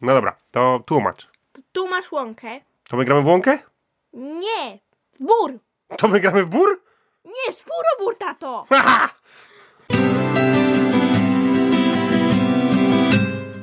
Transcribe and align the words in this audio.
No 0.00 0.14
dobra, 0.14 0.36
to 0.50 0.80
tłumacz. 0.86 1.28
To 1.52 1.60
tu 1.72 1.88
masz 1.88 2.12
łąkę. 2.12 2.60
To 2.88 2.96
my 2.96 3.04
gramy 3.04 3.22
w 3.22 3.26
łąkę? 3.26 3.58
Nie, 4.12 4.78
bór. 5.20 5.58
To 5.98 6.08
my 6.08 6.20
gramy 6.20 6.44
w 6.44 6.48
bór? 6.48 6.82
Nie, 7.24 7.52
spórobór, 7.52 8.16
tato. 8.18 8.66
Haha! 8.68 9.08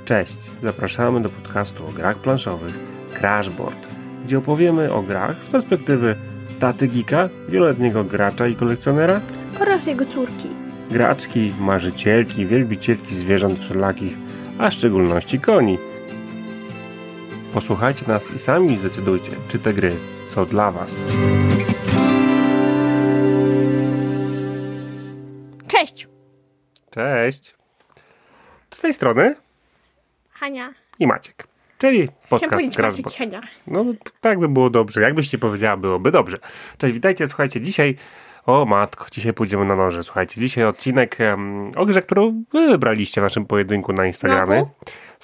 Cześć, 0.06 0.38
zapraszamy 0.64 1.22
do 1.22 1.30
podcastu 1.30 1.86
o 1.86 1.92
grach 1.92 2.18
planszowych 2.18 2.74
Crashboard, 3.14 3.94
gdzie 4.26 4.38
opowiemy 4.38 4.94
o 4.94 5.02
grach 5.02 5.44
z 5.44 5.48
perspektywy 5.50 6.16
taty 6.60 6.88
geeka, 6.88 7.30
wieloletniego 7.50 8.04
gracza 8.04 8.48
i 8.48 8.56
kolekcjonera, 8.56 9.22
Oraz 9.62 9.86
jego 9.86 10.06
córki. 10.06 10.48
graczki, 10.92 11.54
marzycielki, 11.60 12.46
wielbicielki 12.46 13.16
zwierząt 13.16 13.60
wszelakich, 13.60 14.14
a 14.60 14.70
w 14.70 14.74
szczególności 14.74 15.40
koni. 15.40 15.78
Posłuchajcie 17.58 18.06
nas 18.08 18.36
i 18.36 18.40
sami 18.40 18.78
zdecydujcie, 18.78 19.32
czy 19.48 19.60
te 19.60 19.74
gry 19.74 19.96
są 20.28 20.46
dla 20.46 20.72
Was. 20.72 20.96
Cześć, 25.68 26.08
Cześć! 26.92 27.56
Z 28.72 28.80
tej 28.80 28.94
strony 28.94 29.36
Hania. 30.32 30.74
i 31.00 31.08
Maciek, 31.08 31.48
czyli 31.78 32.10
podcast 32.30 32.54
Hania. 33.18 33.42
No, 33.68 33.86
tak 34.22 34.40
by 34.40 34.50
było 34.50 34.70
dobrze. 34.70 35.02
Jakbyście 35.02 35.38
powiedziała, 35.38 35.78
byłoby 35.78 36.12
dobrze. 36.12 36.38
Cześć, 36.78 36.94
witajcie. 36.94 37.28
Słuchajcie, 37.28 37.62
dzisiaj. 37.62 37.96
O 38.46 38.66
matko, 38.66 39.06
dzisiaj 39.12 39.34
pójdziemy 39.34 39.66
na 39.66 39.76
noże. 39.76 40.04
Słuchajcie, 40.04 40.42
dzisiaj 40.42 40.64
odcinek 40.64 41.22
em, 41.22 41.72
o 41.76 41.86
grze, 41.86 42.02
którą 42.02 42.44
wy 42.54 42.68
wybraliście 42.68 43.22
w 43.22 43.24
naszym 43.24 43.46
pojedynku 43.46 43.94
na 43.94 44.06
Instagramie. 44.06 44.56
Znowu? 44.56 44.72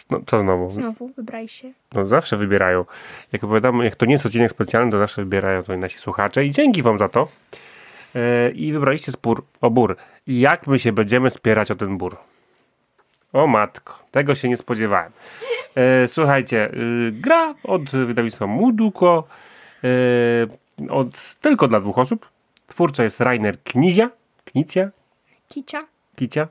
No, 0.09 0.21
co 0.25 0.39
znowu? 0.39 0.71
Znowu 0.71 1.07
wybraj 1.07 1.47
się. 1.47 1.71
No 1.93 2.05
zawsze 2.05 2.38
wybierają. 2.38 2.85
Jak 3.31 3.43
opowiadamy, 3.43 3.85
jak 3.85 3.95
to 3.95 4.05
nie 4.05 4.11
jest 4.11 4.25
odcinek 4.25 4.52
specjalny, 4.52 4.91
to 4.91 4.97
zawsze 4.97 5.22
wybierają 5.22 5.63
to 5.63 5.77
nasi 5.77 5.97
słuchacze. 5.97 6.45
I 6.45 6.52
dzięki 6.52 6.81
wam 6.81 6.97
za 6.97 7.09
to. 7.09 7.27
E, 8.16 8.49
I 8.49 8.73
wybraliście 8.73 9.11
spór 9.11 9.45
o 9.61 9.69
bór. 9.69 9.97
Jak 10.27 10.67
my 10.67 10.80
się 10.80 10.91
będziemy 10.91 11.30
spierać 11.30 11.71
o 11.71 11.75
ten 11.75 11.97
bór? 11.97 12.17
O 13.33 13.47
matko, 13.47 13.99
tego 14.11 14.36
się 14.36 14.49
nie 14.49 14.58
spodziewałem. 14.58 15.11
E, 15.75 16.08
słuchajcie, 16.08 16.71
y, 16.73 17.11
gra 17.11 17.55
od 17.64 17.89
wydawnictwa 17.89 18.47
Muduko, 18.47 19.27
e, 19.83 20.89
od, 20.89 21.36
tylko 21.41 21.67
dla 21.67 21.80
dwóch 21.80 21.97
osób. 21.97 22.30
Twórca 22.67 23.03
jest 23.03 23.19
Rainer 23.19 23.64
Knizia, 23.64 24.09
Knicja, 24.45 24.89
Kicia. 25.49 25.88
Kicia. 26.16 26.47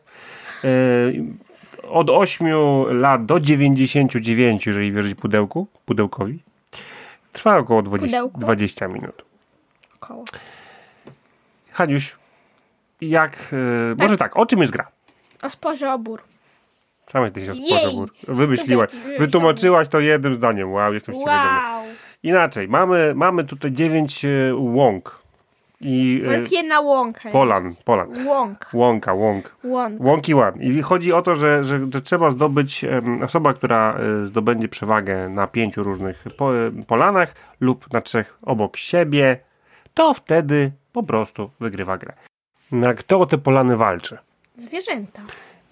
E, 0.65 0.69
od 1.89 2.11
8 2.11 2.47
lat 3.01 3.27
do 3.27 3.41
99, 3.41 4.67
jeżeli 4.67 4.93
wierzyć 4.93 5.15
pudełku, 5.15 5.67
pudełkowi. 5.85 6.39
Trwa 7.33 7.57
około 7.59 7.83
20, 7.83 8.17
Pudełku? 8.19 8.41
20 8.41 8.89
minut. 8.89 9.25
Koło. 10.01 10.25
Haniuś, 11.73 12.17
jak... 13.01 13.55
E, 13.93 13.95
może 14.03 14.17
tak, 14.17 14.37
o 14.37 14.47
czym 14.47 14.61
jest 14.61 14.73
gra? 14.73 14.89
O 15.43 15.51
sporze 15.51 15.93
obór. 15.93 16.23
Same 17.07 17.31
ty 17.31 17.41
się 17.41 17.53
Jej! 17.53 17.81
sposobór. 17.81 18.13
Wymyśliłaś. 18.29 18.91
Wymyśliłam. 18.91 19.19
Wytłumaczyłaś 19.19 19.89
to 19.89 20.01
jednym 20.01 20.35
zdaniem. 20.35 20.73
Wow, 20.73 20.95
jestem 20.95 21.15
z 21.15 21.19
ciebie 21.19 21.31
dumny. 21.31 21.59
Wow. 21.59 21.85
Inaczej, 22.23 22.69
mamy, 22.69 23.13
mamy 23.17 23.45
tutaj 23.45 23.73
9 23.73 24.23
łąk. 24.55 25.22
I 25.83 26.23
To 26.25 26.33
e, 26.33 26.39
jest 26.39 26.53
jedna 26.53 26.81
łąka. 26.81 27.31
Polan, 27.31 27.75
Polan. 27.85 28.27
Łąk. 28.27 28.71
Łąka, 28.73 29.13
łąk. 29.13 29.57
Łąk. 29.65 30.01
Łąki 30.01 30.35
One. 30.35 30.65
I 30.65 30.83
chodzi 30.83 31.13
o 31.13 31.23
to, 31.23 31.35
że, 31.35 31.65
że, 31.65 31.81
że 31.93 32.01
trzeba 32.01 32.31
zdobyć, 32.31 32.85
em, 32.85 33.23
osoba, 33.23 33.53
która 33.53 33.95
e, 33.95 34.27
zdobędzie 34.27 34.69
przewagę 34.69 35.29
na 35.29 35.47
pięciu 35.47 35.83
różnych 35.83 36.25
po, 36.37 36.57
e, 36.57 36.71
polanach 36.87 37.35
lub 37.61 37.93
na 37.93 38.01
trzech 38.01 38.39
obok 38.43 38.77
siebie, 38.77 39.39
to 39.95 40.15
wtedy 40.15 40.73
po 40.93 41.03
prostu 41.03 41.51
wygrywa 41.61 41.99
grę. 41.99 42.13
Na 42.73 42.95
kto 42.95 43.21
o 43.21 43.27
te 43.27 43.39
polany 43.39 43.77
walczy? 43.77 44.19
Zwierzęta. 44.57 45.23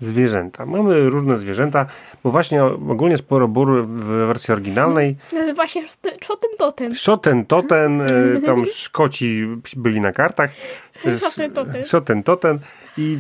Zwierzęta. 0.01 0.67
Mamy 0.67 1.11
różne 1.11 1.39
zwierzęta, 1.39 1.87
bo 2.25 2.31
właśnie 2.31 2.65
ogólnie 2.65 3.17
sporo 3.17 3.49
bór 3.49 3.87
w 3.87 4.05
wersji 4.05 4.53
oryginalnej. 4.53 5.17
Nazywa 5.33 5.69
się 5.69 5.81
Szoten 6.23 6.51
Totem. 6.59 6.95
Szoten 6.95 7.47
Toten, 7.47 8.01
e, 8.01 8.07
tam 8.47 8.67
Szkoci 8.67 9.47
byli 9.77 10.01
na 10.01 10.13
kartach. 10.13 10.51
Szoten 11.31 11.53
Toten. 11.53 12.23
Toten 12.23 12.59
i 12.99 13.19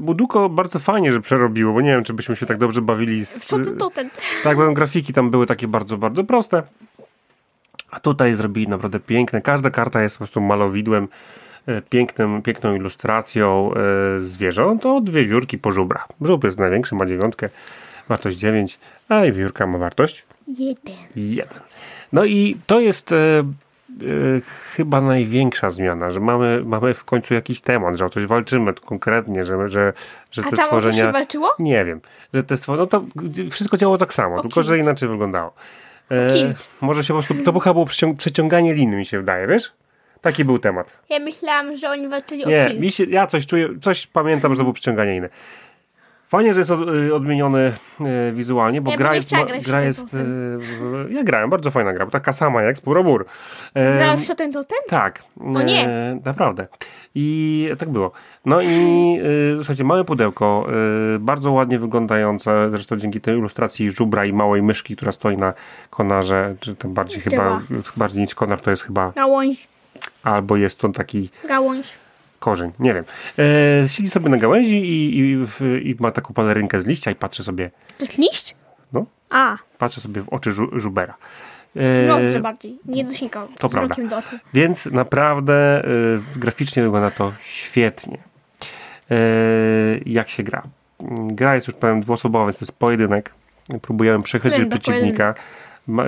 Buduko 0.00 0.48
bardzo 0.48 0.78
fajnie, 0.78 1.12
że 1.12 1.20
przerobiło, 1.20 1.72
bo 1.72 1.80
nie 1.80 1.90
wiem, 1.90 2.04
czy 2.04 2.14
byśmy 2.14 2.36
się 2.36 2.46
tak 2.46 2.58
dobrze 2.58 2.82
bawili 2.82 3.26
z... 3.26 3.44
Szoten 3.44 3.76
Totem. 3.76 4.10
Tak, 4.42 4.56
bo 4.56 4.72
grafiki 4.72 5.12
tam 5.12 5.30
były 5.30 5.46
takie 5.46 5.68
bardzo, 5.68 5.96
bardzo 5.96 6.24
proste. 6.24 6.62
A 7.90 8.00
tutaj 8.00 8.34
zrobili 8.34 8.68
naprawdę 8.68 9.00
piękne. 9.00 9.42
Każda 9.42 9.70
karta 9.70 10.02
jest 10.02 10.16
po 10.16 10.18
prostu 10.18 10.40
malowidłem, 10.40 11.08
pięknym, 11.90 12.42
piękną 12.42 12.74
ilustracją 12.74 13.70
e, 13.74 14.20
zwierząt. 14.20 14.82
To 14.82 15.00
dwie 15.00 15.24
wiórki 15.24 15.58
po 15.58 15.70
żubrach. 15.70 16.08
Żubr 16.20 16.46
jest 16.46 16.58
największy, 16.58 16.94
ma 16.94 17.06
dziewiątkę, 17.06 17.48
wartość 18.08 18.38
9, 18.38 18.78
a 19.08 19.24
i 19.24 19.32
wiórka 19.32 19.66
ma 19.66 19.78
wartość 19.78 20.24
Jeden. 20.48 20.94
Jeden. 21.16 21.60
No 22.12 22.24
i 22.24 22.56
to 22.66 22.80
jest 22.80 23.12
e, 23.12 23.16
e, 23.16 23.44
chyba 24.76 25.00
największa 25.00 25.70
zmiana, 25.70 26.10
że 26.10 26.20
mamy, 26.20 26.62
mamy 26.64 26.94
w 26.94 27.04
końcu 27.04 27.34
jakiś 27.34 27.60
temat, 27.60 27.96
że 27.96 28.04
o 28.04 28.10
coś 28.10 28.26
walczymy 28.26 28.74
konkretnie, 28.74 29.44
że, 29.44 29.68
że, 29.68 29.92
że 30.30 30.42
A 30.46 30.50
te 30.50 30.56
tam 30.56 30.66
stworzenia... 30.66 30.98
się 30.98 31.12
walczyło? 31.12 31.50
Nie 31.58 31.84
wiem, 31.84 32.00
że 32.34 32.42
te 32.42 32.56
stworzenia... 32.56 32.88
No 32.92 33.00
to 33.00 33.04
wszystko 33.50 33.76
działało 33.76 33.98
tak 33.98 34.14
samo, 34.14 34.36
O 34.36 34.42
tylko 34.42 34.62
że 34.62 34.78
inaczej 34.78 35.08
wyglądało. 35.08 35.52
E, 36.10 36.54
może 36.80 37.04
się 37.04 37.14
po 37.14 37.22
prostu... 37.22 37.44
To 37.44 37.60
chyba 37.60 37.74
było 37.74 37.86
przeciąg, 37.86 38.18
przeciąganie 38.18 38.74
liny, 38.74 38.96
mi 38.96 39.06
się 39.06 39.18
wydaje, 39.18 39.46
wiesz? 39.46 39.72
Taki 40.24 40.44
był 40.44 40.58
temat. 40.58 40.96
Ja 41.10 41.18
myślałam, 41.18 41.76
że 41.76 41.90
oni 41.90 42.08
walczyli 42.08 42.44
o 42.44 42.48
Nie, 42.48 42.74
mi 42.80 42.92
się, 42.92 43.04
ja 43.04 43.26
coś 43.26 43.46
czuję, 43.46 43.68
coś 43.80 44.06
pamiętam, 44.06 44.52
że 44.52 44.56
to 44.56 44.62
było 44.62 44.72
przyciąganie 44.74 45.12
liny. 45.12 45.28
Fajnie, 46.28 46.54
że 46.54 46.60
jest 46.60 46.70
od, 46.70 46.88
y, 46.88 47.14
odmieniony 47.14 47.72
y, 48.30 48.32
wizualnie, 48.32 48.80
bo 48.80 48.90
Ja 48.90 48.96
gra 48.96 49.10
nie 49.10 49.16
jest, 49.16 49.32
ma- 49.32 49.44
gra 49.44 49.78
ten 49.78 49.86
jest 49.86 50.06
w- 50.12 51.06
ja 51.10 51.24
grałem, 51.24 51.50
bardzo 51.50 51.70
fajna 51.70 51.92
gra, 51.92 52.04
bo 52.04 52.10
taka 52.10 52.32
sama 52.32 52.62
jak 52.62 52.76
Spurobór. 52.76 53.26
E, 53.74 53.98
Grałeś 53.98 54.20
w 54.20 54.24
Szoten 54.26 54.52
Totem? 54.52 54.78
tak. 54.88 55.22
O 55.54 55.62
nie. 55.62 55.88
E, 55.88 56.18
naprawdę. 56.24 56.66
I 57.14 57.68
tak 57.78 57.88
było. 57.88 58.12
No 58.44 58.60
i 58.62 58.66
y, 59.52 59.56
słuchajcie, 59.56 59.84
małe 59.84 60.04
pudełko, 60.04 60.66
bardzo 61.20 61.52
ładnie 61.52 61.78
wyglądające, 61.78 62.70
zresztą 62.70 62.96
dzięki 62.96 63.20
tej 63.20 63.38
ilustracji 63.38 63.90
żubra 63.90 64.24
i 64.24 64.32
małej 64.32 64.62
myszki, 64.62 64.96
która 64.96 65.12
stoi 65.12 65.36
na 65.36 65.52
konarze, 65.90 66.54
czy 66.60 66.76
tam 66.76 66.94
bardziej 66.94 67.20
chyba, 67.20 67.60
bardziej 67.96 68.22
niż 68.22 68.34
konar, 68.34 68.60
to 68.60 68.70
jest 68.70 68.82
chyba, 68.82 69.12
Gałąź. 69.16 69.68
Albo 70.24 70.56
jest 70.56 70.78
to 70.78 70.88
taki 70.88 71.30
Gałąź. 71.48 71.88
korzeń, 72.38 72.70
nie 72.78 72.94
wiem. 72.94 73.04
E, 73.84 73.88
siedzi 73.88 74.08
sobie 74.10 74.28
na 74.28 74.36
gałęzi 74.36 74.76
i, 74.76 75.18
i, 75.18 75.46
i 75.90 75.96
ma 76.00 76.10
taką 76.10 76.34
pelerynkę 76.34 76.80
z 76.80 76.86
liścia 76.86 77.10
i 77.10 77.14
patrzy 77.14 77.44
sobie, 77.44 77.70
To 77.98 78.04
jest 78.04 78.18
liść? 78.18 78.54
no, 78.92 79.06
A, 79.30 79.56
patrzy 79.78 80.00
sobie 80.00 80.22
w 80.22 80.28
oczy 80.28 80.52
żu, 80.52 80.68
żubera. 80.80 81.14
E, 81.76 82.06
nozdrze 82.08 82.40
bardziej. 82.40 82.78
Nie 82.84 83.04
dosikał. 83.04 83.48
to 83.58 83.68
wzrokiem 83.68 84.08
do. 84.08 84.22
Więc 84.54 84.86
naprawdę 84.86 85.84
y, 86.36 86.38
graficznie 86.38 86.82
wygląda 86.82 87.10
to 87.10 87.32
świetnie. 87.40 88.18
Y, 89.10 90.02
jak 90.06 90.28
się 90.28 90.42
gra? 90.42 90.62
Mm, 91.00 91.34
Gra 91.36 91.54
jest 91.54 91.66
już 91.66 91.76
powiem 91.76 92.00
dwuosobowa, 92.00 92.44
więc 92.44 92.56
to 92.58 92.62
jest 92.64 92.78
pojedynek. 92.78 93.32
Próbujemy 93.82 94.18
Będę 94.42 94.78
przeciwnika. 94.78 95.26
Ma- 95.28 95.34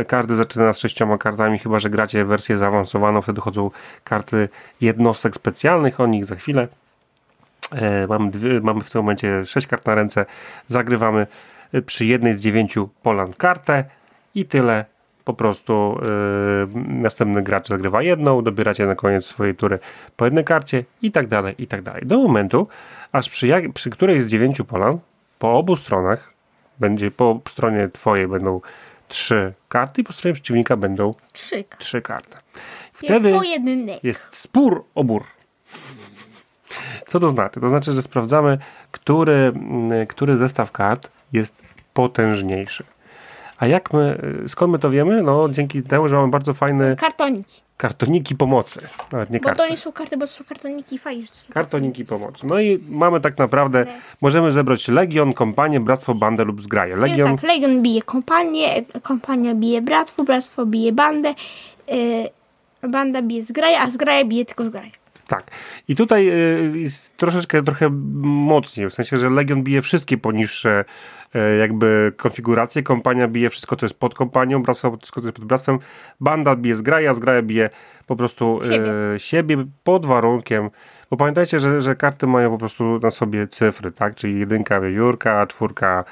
Każdy 0.06 0.34
zaczyna 0.34 0.72
z 0.72 0.78
sześcioma 0.78 1.18
kartami, 1.18 1.58
chyba 1.58 1.78
że 1.78 1.90
gracie 1.90 2.24
wersję 2.24 2.58
zaawansowaną, 2.58 3.22
wtedy 3.22 3.40
chodzą 3.40 3.70
karty 4.04 4.48
jednostek 4.80 5.34
specjalnych, 5.34 6.00
o 6.00 6.06
nich 6.06 6.24
za 6.24 6.36
chwilę. 6.36 6.68
E, 7.72 8.06
mamy, 8.06 8.30
dwie, 8.30 8.60
mamy 8.60 8.80
w 8.80 8.90
tym 8.90 9.00
momencie 9.00 9.44
sześć 9.44 9.66
kart 9.66 9.86
na 9.86 9.94
ręce. 9.94 10.26
Zagrywamy 10.66 11.26
y, 11.74 11.82
przy 11.82 12.06
jednej 12.06 12.34
z 12.34 12.40
dziewięciu 12.40 12.88
polan 13.02 13.32
kartę 13.32 13.84
i 14.34 14.44
tyle. 14.44 14.84
Po 15.24 15.34
prostu 15.34 15.98
y, 16.02 16.78
następny 16.88 17.42
gracz 17.42 17.68
zagrywa 17.68 18.02
jedną, 18.02 18.42
dobieracie 18.42 18.86
na 18.86 18.94
koniec 18.94 19.24
swojej 19.24 19.54
tury 19.54 19.78
po 20.16 20.24
jednej 20.24 20.44
karcie 20.44 20.84
i 21.02 21.12
tak 21.12 21.26
dalej, 21.26 21.54
i 21.58 21.66
tak 21.66 21.82
dalej. 21.82 22.02
Do 22.06 22.18
momentu, 22.18 22.68
aż 23.12 23.30
przy, 23.30 23.46
jak, 23.46 23.72
przy 23.72 23.90
której 23.90 24.20
z 24.20 24.26
dziewięciu 24.26 24.64
polan, 24.64 24.98
po 25.38 25.58
obu 25.58 25.76
stronach, 25.76 26.32
będzie 26.80 27.10
po 27.10 27.40
stronie 27.48 27.88
twojej 27.88 28.28
będą 28.28 28.60
trzy 29.08 29.52
karty 29.68 30.00
i 30.00 30.04
po 30.04 30.12
stronie 30.12 30.34
przeciwnika 30.34 30.76
będą 30.76 31.14
Krzyk. 31.32 31.76
trzy 31.76 32.02
karty. 32.02 32.36
Wtedy 32.92 33.28
jest 33.28 33.38
pojedynek. 33.40 34.04
jest 34.04 34.24
spór 34.32 34.84
o 34.94 35.04
bór. 35.04 35.24
Co 37.06 37.20
to 37.20 37.28
znaczy? 37.30 37.60
To 37.60 37.68
znaczy, 37.68 37.92
że 37.92 38.02
sprawdzamy, 38.02 38.58
który, 38.92 39.32
mm, 39.32 40.06
który 40.06 40.36
zestaw 40.36 40.72
kart 40.72 41.10
jest 41.32 41.62
potężniejszy. 41.94 42.84
A 43.58 43.66
jak 43.66 43.92
my, 43.92 44.20
y, 44.44 44.48
skąd 44.48 44.72
my 44.72 44.78
to 44.78 44.90
wiemy? 44.90 45.22
No 45.22 45.48
dzięki 45.48 45.82
temu, 45.82 46.08
że 46.08 46.16
mamy 46.16 46.28
bardzo 46.28 46.54
fajne 46.54 46.96
Kartoniki. 46.96 47.60
kartoniki 47.76 48.34
pomocy. 48.36 48.80
Nawet 49.12 49.30
nie 49.30 49.40
Bo 49.40 49.48
to 49.48 49.54
karty. 49.56 49.70
nie 49.70 49.76
są 49.76 49.92
karty, 49.92 50.16
bo 50.16 50.26
to 50.26 50.32
są 50.32 50.44
kartoniki 50.44 50.98
fajne. 50.98 51.26
Kartoniki 51.52 52.04
pomocy. 52.04 52.46
No 52.46 52.60
i 52.60 52.78
mamy 52.88 53.20
tak 53.20 53.38
naprawdę, 53.38 53.86
możemy 54.20 54.52
zebrać 54.52 54.88
Legion, 54.88 55.32
Kompanię, 55.32 55.80
Bractwo, 55.80 56.14
Bandę 56.14 56.44
lub 56.44 56.62
Zgraję. 56.62 56.90
Jest 56.90 57.02
Legion, 57.02 57.36
tak, 57.36 57.42
Legion 57.42 57.82
bije 57.82 58.02
kompanię, 58.02 58.82
kompania 59.02 59.54
bije 59.54 59.82
bractwo, 59.82 60.24
bractwo 60.24 60.66
bije 60.66 60.92
bandę, 60.92 61.34
yy, 61.88 62.88
banda 62.88 63.22
bije 63.22 63.42
zgraja, 63.42 63.80
a 63.80 63.90
zgraja 63.90 64.24
bije 64.24 64.44
tylko 64.44 64.64
zgraja. 64.64 64.90
Tak. 65.26 65.50
I 65.88 65.96
tutaj 65.96 66.28
y, 66.28 66.78
jest 66.78 67.16
troszeczkę, 67.16 67.62
trochę 67.62 67.88
mocniej, 68.22 68.90
w 68.90 68.94
sensie, 68.94 69.18
że 69.18 69.30
Legion 69.30 69.62
bije 69.62 69.82
wszystkie 69.82 70.18
poniższe 70.18 70.84
y, 71.34 71.56
jakby 71.56 72.12
konfiguracje, 72.16 72.82
Kompania 72.82 73.28
bije 73.28 73.50
wszystko, 73.50 73.76
co 73.76 73.86
jest 73.86 73.98
pod 73.98 74.14
kompanią, 74.14 74.62
Bractwo 74.62 74.96
wszystko, 74.96 75.20
co 75.20 75.26
jest 75.26 75.36
pod 75.36 75.44
bractwem, 75.44 75.78
Banda 76.20 76.56
bije 76.56 76.76
Zgraja, 76.76 77.14
Zgraja 77.14 77.42
bije 77.42 77.70
po 78.06 78.16
prostu 78.16 78.60
Siebie. 78.62 78.92
y, 79.14 79.18
siebie 79.18 79.64
pod 79.84 80.06
warunkiem, 80.06 80.70
bo 81.10 81.16
pamiętajcie, 81.16 81.58
że, 81.58 81.80
że 81.80 81.96
karty 81.96 82.26
mają 82.26 82.50
po 82.50 82.58
prostu 82.58 82.98
na 82.98 83.10
sobie 83.10 83.48
cyfry, 83.48 83.92
tak? 83.92 84.14
Czyli 84.14 84.38
jedynka 84.38 84.80
wiewiórka, 84.80 85.46
czwórka 85.46 86.04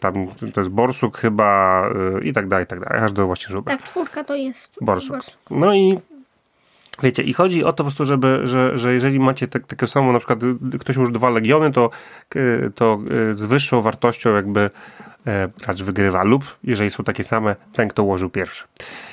tam 0.00 0.26
to 0.54 0.60
jest 0.60 0.70
borsuk 0.70 1.18
chyba 1.18 1.82
i 2.22 2.32
tak 2.32 2.48
dalej, 2.48 2.64
i 2.64 2.66
tak 2.66 2.80
dalej, 2.80 3.04
aż 3.04 3.12
do 3.12 3.26
właśnie 3.26 3.52
żubra. 3.52 3.76
Tak, 3.76 3.86
czwórka 3.86 4.24
to 4.24 4.34
jest 4.34 4.78
Borsuk. 4.80 5.16
No 5.50 5.74
i 5.74 5.98
wiecie, 7.02 7.22
i 7.22 7.32
chodzi 7.32 7.64
o 7.64 7.72
to 7.72 7.76
po 7.76 7.82
prostu, 7.84 8.04
żeby, 8.04 8.40
że, 8.44 8.78
że 8.78 8.94
jeżeli 8.94 9.20
macie 9.20 9.48
tak, 9.48 9.66
takie 9.66 9.86
samo, 9.86 10.12
na 10.12 10.18
przykład 10.18 10.38
ktoś 10.80 10.96
już 10.96 11.10
dwa 11.10 11.30
legiony, 11.30 11.72
to, 11.72 11.90
to 12.74 12.98
y, 13.30 13.34
z 13.34 13.42
wyższą 13.42 13.82
wartością 13.82 14.34
jakby 14.34 14.70
e, 15.26 15.48
gracz 15.58 15.82
wygrywa 15.82 16.22
lub 16.22 16.56
jeżeli 16.64 16.90
są 16.90 17.04
takie 17.04 17.24
same, 17.24 17.56
ten 17.72 17.88
kto 17.88 18.02
ułożył 18.02 18.30
pierwszy. 18.30 18.64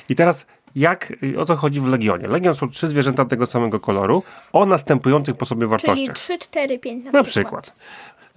I 0.08 0.14
teraz 0.14 0.46
jak, 0.76 1.12
y, 1.22 1.40
o 1.40 1.44
co 1.44 1.56
chodzi 1.56 1.80
w 1.80 1.86
Legionie? 1.86 2.28
Legion 2.28 2.54
są 2.54 2.70
trzy 2.70 2.88
zwierzęta 2.88 3.24
tego 3.24 3.46
samego 3.46 3.80
koloru 3.80 4.22
o 4.52 4.66
następujących 4.66 5.36
po 5.36 5.44
sobie 5.44 5.60
Czyli 5.60 5.70
wartościach. 5.70 6.16
3, 6.16 6.38
4, 6.38 6.78
5 6.78 7.04
na, 7.04 7.10
Na 7.10 7.22
przykład. 7.22 7.74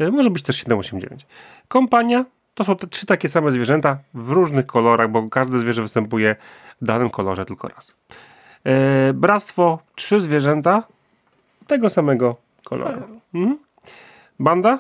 Y, 0.02 0.12
Może 0.12 0.30
być 0.30 0.44
też 0.44 0.56
7, 0.56 0.80
8, 0.80 1.02
9. 1.02 1.26
Kompania 1.68 2.26
to 2.54 2.64
są 2.64 2.76
te 2.76 2.88
trzy 2.88 3.06
takie 3.06 3.30
same 3.30 3.52
zwierzęta 3.52 3.98
w 4.14 4.32
różnych 4.32 4.66
kolorach, 4.66 5.12
bo 5.12 5.30
każde 5.30 5.60
zwierzę 5.60 5.82
występuje 5.82 6.36
w 6.82 6.86
danym 6.86 7.10
kolorze 7.10 7.46
tylko 7.46 7.68
raz. 7.68 7.92
E, 8.66 9.14
bractwo 9.14 9.80
trzy 9.96 10.22
zwierzęta 10.22 10.84
tego 11.68 11.90
samego 11.90 12.36
koloru. 12.64 13.02
Mhm. 13.34 13.58
Banda? 14.40 14.80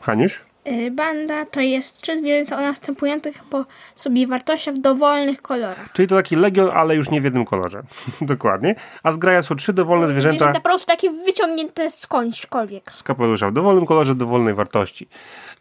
Haniuś? 0.00 0.40
Y, 0.66 0.90
Banda 0.90 1.44
to 1.44 1.60
jest 1.60 2.02
trzy 2.02 2.16
zwierzęta 2.18 2.58
o 2.58 2.60
następujących 2.60 3.44
po 3.44 3.64
sobie 3.96 4.26
wartościach 4.26 4.74
w 4.74 4.80
dowolnych 4.80 5.42
kolorach. 5.42 5.92
Czyli 5.92 6.08
to 6.08 6.16
taki 6.16 6.36
legion, 6.36 6.70
ale 6.74 6.94
już 6.96 7.10
nie 7.10 7.20
w 7.20 7.24
jednym 7.24 7.44
kolorze. 7.44 7.82
Dokładnie. 8.20 8.74
A 9.02 9.12
zgraja 9.12 9.42
są 9.42 9.54
trzy 9.56 9.72
dowolne 9.72 10.08
zwierzęta 10.08 10.36
Zwierzęta 10.36 10.60
po 10.60 10.64
prostu 10.64 10.86
takie 10.86 11.10
wyciągnięte 11.10 11.90
skądśkolwiek. 11.90 12.92
z 12.92 13.02
kapelusza 13.02 13.48
w 13.48 13.52
dowolnym 13.52 13.86
kolorze, 13.86 14.14
dowolnej 14.14 14.54
wartości. 14.54 15.08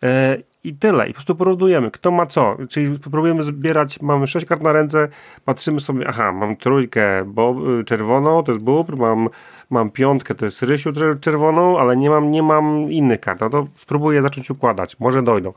E, 0.04 0.38
I 0.64 0.74
tyle. 0.74 1.06
I 1.06 1.08
po 1.08 1.14
prostu 1.14 1.36
porównujemy, 1.36 1.92
kto 1.92 2.12
ma 2.12 2.26
co. 2.26 2.58
Czyli 2.70 3.00
próbujemy 3.00 3.44
zbierać, 3.44 4.02
mamy 4.02 4.28
sześć 4.28 4.46
kart 4.46 4.64
na 4.64 4.72
ręce, 4.72 5.08
patrzymy 5.46 5.80
sobie, 5.80 6.06
aha, 6.08 6.32
mam 6.32 6.56
trójkę 6.56 7.26
bo, 7.26 7.56
y, 7.80 7.84
czerwoną, 7.84 8.44
to 8.44 8.52
jest 8.52 8.64
bóbr, 8.64 8.96
mam, 8.98 9.30
mam 9.72 9.90
piątkę, 9.92 10.36
to 10.36 10.46
jest 10.46 10.64
rysiu 10.64 10.92
czer- 10.92 11.20
czerwoną, 11.20 11.80
ale 11.80 11.98
nie 11.98 12.10
mam, 12.10 12.32
nie 12.32 12.44
mam 12.44 12.92
innych 12.92 13.20
kart. 13.20 13.42
No 13.42 13.50
to 13.50 13.68
spróbuję 13.76 14.22
zacząć 14.22 14.50
układać, 14.50 15.00
może 15.00 15.24
dojdą. 15.24 15.54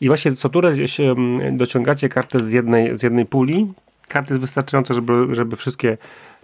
I 0.00 0.08
właśnie 0.08 0.32
co 0.32 0.48
turę 0.48 0.88
się 0.88 1.04
mm, 1.04 1.56
dociągacie 1.56 2.08
kartę 2.08 2.40
z 2.40 2.52
jednej, 2.52 2.98
z 2.98 3.02
jednej 3.02 3.26
puli. 3.26 3.72
Karty 4.08 4.34
jest 4.34 4.40
wystarczające, 4.40 4.94
żeby, 4.94 5.34
żeby 5.34 5.56
wszystkie 5.56 5.98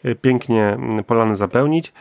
y, 0.05 0.15
pięknie 0.15 0.65
mm, 0.69 1.05
polany 1.05 1.37
zapełnić. 1.37 1.93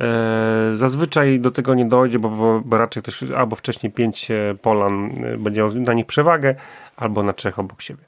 E, 0.00 0.72
Zazwyczaj 0.74 1.40
do 1.40 1.50
tego 1.50 1.74
nie 1.74 1.84
dojdzie, 1.84 2.18
bo, 2.18 2.28
bo, 2.28 2.62
bo 2.64 2.78
raczej 2.78 3.02
ktoś 3.02 3.22
albo 3.22 3.56
wcześniej 3.56 3.92
pięć 3.92 4.30
e, 4.30 4.54
polan 4.62 5.10
e, 5.24 5.38
będzie 5.38 5.60
miał 5.60 5.72
na 5.72 5.92
nich 5.92 6.06
przewagę, 6.06 6.54
albo 6.96 7.22
na 7.22 7.32
trzech 7.32 7.58
obok 7.58 7.82
siebie. 7.82 8.02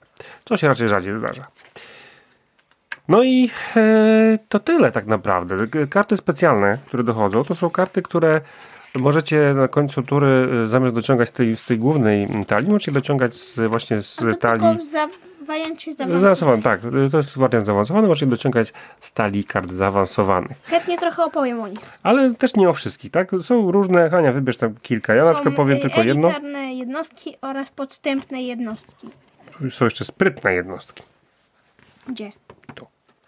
Co 0.44 0.56
się 0.56 0.68
raczej 0.68 0.88
rzadziej 0.88 1.18
zdarza. 1.18 1.46
No 3.08 3.22
i 3.22 3.50
e, 3.76 4.38
to 4.49 4.58
tyle 4.58 4.93
tak 4.93 5.06
naprawdę. 5.06 5.56
Karty 5.90 6.16
specjalne, 6.16 6.78
które 6.87 7.02
dochodzą, 7.05 7.44
to 7.44 7.55
są 7.55 7.70
karty, 7.70 8.02
które 8.02 8.40
możecie 8.94 9.55
na 9.56 9.69
końcu 9.69 10.02
tury 10.02 10.49
e, 10.64 10.69
zamiast 10.69 10.94
dociągać 10.94 11.28
z 11.28 11.32
tej, 11.32 11.56
z 11.56 11.64
tej 11.64 11.78
głównej 11.78 12.25
mm, 12.25 12.44
talii, 12.44 12.70
możecie 12.70 12.93
dociągać 12.93 13.34
z, 13.34 13.60
właśnie 13.70 14.02
z 14.02 14.19
A 14.22 14.22
to 14.22 14.34
talii. 14.37 14.62
za- 14.62 15.08
zaawansowanym. 15.46 16.20
Zaawansowany, 16.20 16.62
tak. 16.62 16.81
To 17.10 17.16
jest 17.16 17.38
wariant 17.38 17.66
zaawansowany, 17.66 18.08
możecie 18.08 18.26
dociągać 18.26 18.72
z 19.00 19.12
talii 19.12 19.44
kart 19.44 19.70
zaawansowanych. 19.72 20.56
Chętnie 20.64 20.99
trochę 20.99 21.25
opowiem 21.25 21.61
o 21.61 21.69
nich. 21.69 21.81
Ale 22.02 22.34
też 22.34 22.54
nie 22.54 22.69
o 22.69 22.72
wszystkich, 22.72 23.11
tak? 23.11 23.31
Są 23.43 23.72
różne, 23.72 24.11
Hania, 24.11 24.32
wybierz 24.32 24.56
tam 24.56 24.75
kilka. 24.82 25.14
Ja 25.14 25.25
na 25.25 25.34
przykład 25.34 25.54
powiem 25.54 25.81
tylko 25.81 26.02
jedno. 26.02 26.28
elitarne 26.28 26.75
jednostki 26.75 27.37
oraz 27.43 27.70
podstępne 27.70 28.43
jednostki. 28.43 29.08
Są 29.70 29.84
jeszcze 29.84 30.04
sprytne 30.04 30.54
jednostki. 30.54 31.02
Gdzie? 32.08 32.32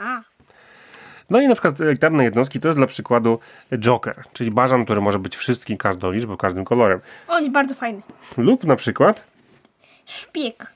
A, 0.01 0.21
No 1.31 1.41
i 1.41 1.49
na 1.49 1.55
przykład 1.55 1.81
elitarne 1.81 2.25
jednostki 2.25 2.61
to 2.61 2.69
jest 2.69 2.79
dla 2.79 2.87
przykładu 2.87 3.39
Joker, 3.79 4.23
czyli 4.33 4.51
bażan, 4.51 4.85
który 4.85 5.01
może 5.01 5.19
być 5.19 5.37
wszystkim, 5.37 5.77
każdą 5.79 6.11
liczbą, 6.11 6.37
każdym 6.37 6.65
kolorem. 6.65 7.01
on 7.29 7.41
jest 7.43 7.53
bardzo 7.53 7.75
fajny. 7.75 8.03
Lub 8.37 8.65
na 8.65 8.77
przykład, 8.77 9.25
Szpieg. 10.07 10.67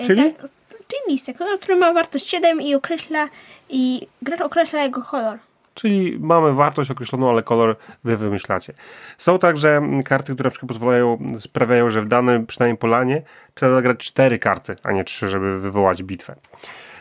Y, 0.00 0.06
Czyli? 0.06 0.34
Tak, 0.34 0.50
czyli 0.70 1.00
listek, 1.08 1.36
no, 1.40 1.46
który 1.60 1.76
ma 1.76 1.92
wartość 1.92 2.26
7 2.26 2.60
i 2.62 2.74
określa 2.74 3.28
i 3.70 4.06
gracz 4.22 4.40
określa 4.40 4.82
jego 4.82 5.02
kolor. 5.02 5.38
czyli 5.74 6.16
mamy 6.20 6.52
wartość 6.52 6.90
określoną, 6.90 7.30
ale 7.30 7.42
kolor 7.42 7.76
wy 8.04 8.16
wymyślacie. 8.16 8.72
Są 9.18 9.38
także 9.38 9.76
mm, 9.76 10.02
karty, 10.02 10.34
które 10.34 10.46
na 10.46 10.50
przykład 10.50 10.68
pozwalają, 10.68 11.18
sprawiają, 11.40 11.90
że 11.90 12.00
w 12.00 12.06
danym 12.06 12.46
przynajmniej 12.46 12.78
polanie 12.78 13.22
trzeba 13.54 13.74
zagrać 13.74 13.98
cztery 13.98 14.38
karty, 14.38 14.76
a 14.82 14.92
nie 14.92 15.04
trzy, 15.04 15.28
żeby 15.28 15.60
wywołać 15.60 16.02
bitwę 16.02 16.34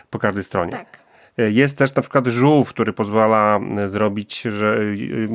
po 0.09 0.19
każdej 0.19 0.43
stronie. 0.43 0.71
Tak. 0.71 1.02
Jest 1.37 1.77
też 1.77 1.95
na 1.95 2.01
przykład 2.01 2.27
żółw, 2.27 2.69
który 2.69 2.93
pozwala 2.93 3.59
e, 3.77 3.89
zrobić, 3.89 4.41
że 4.41 4.77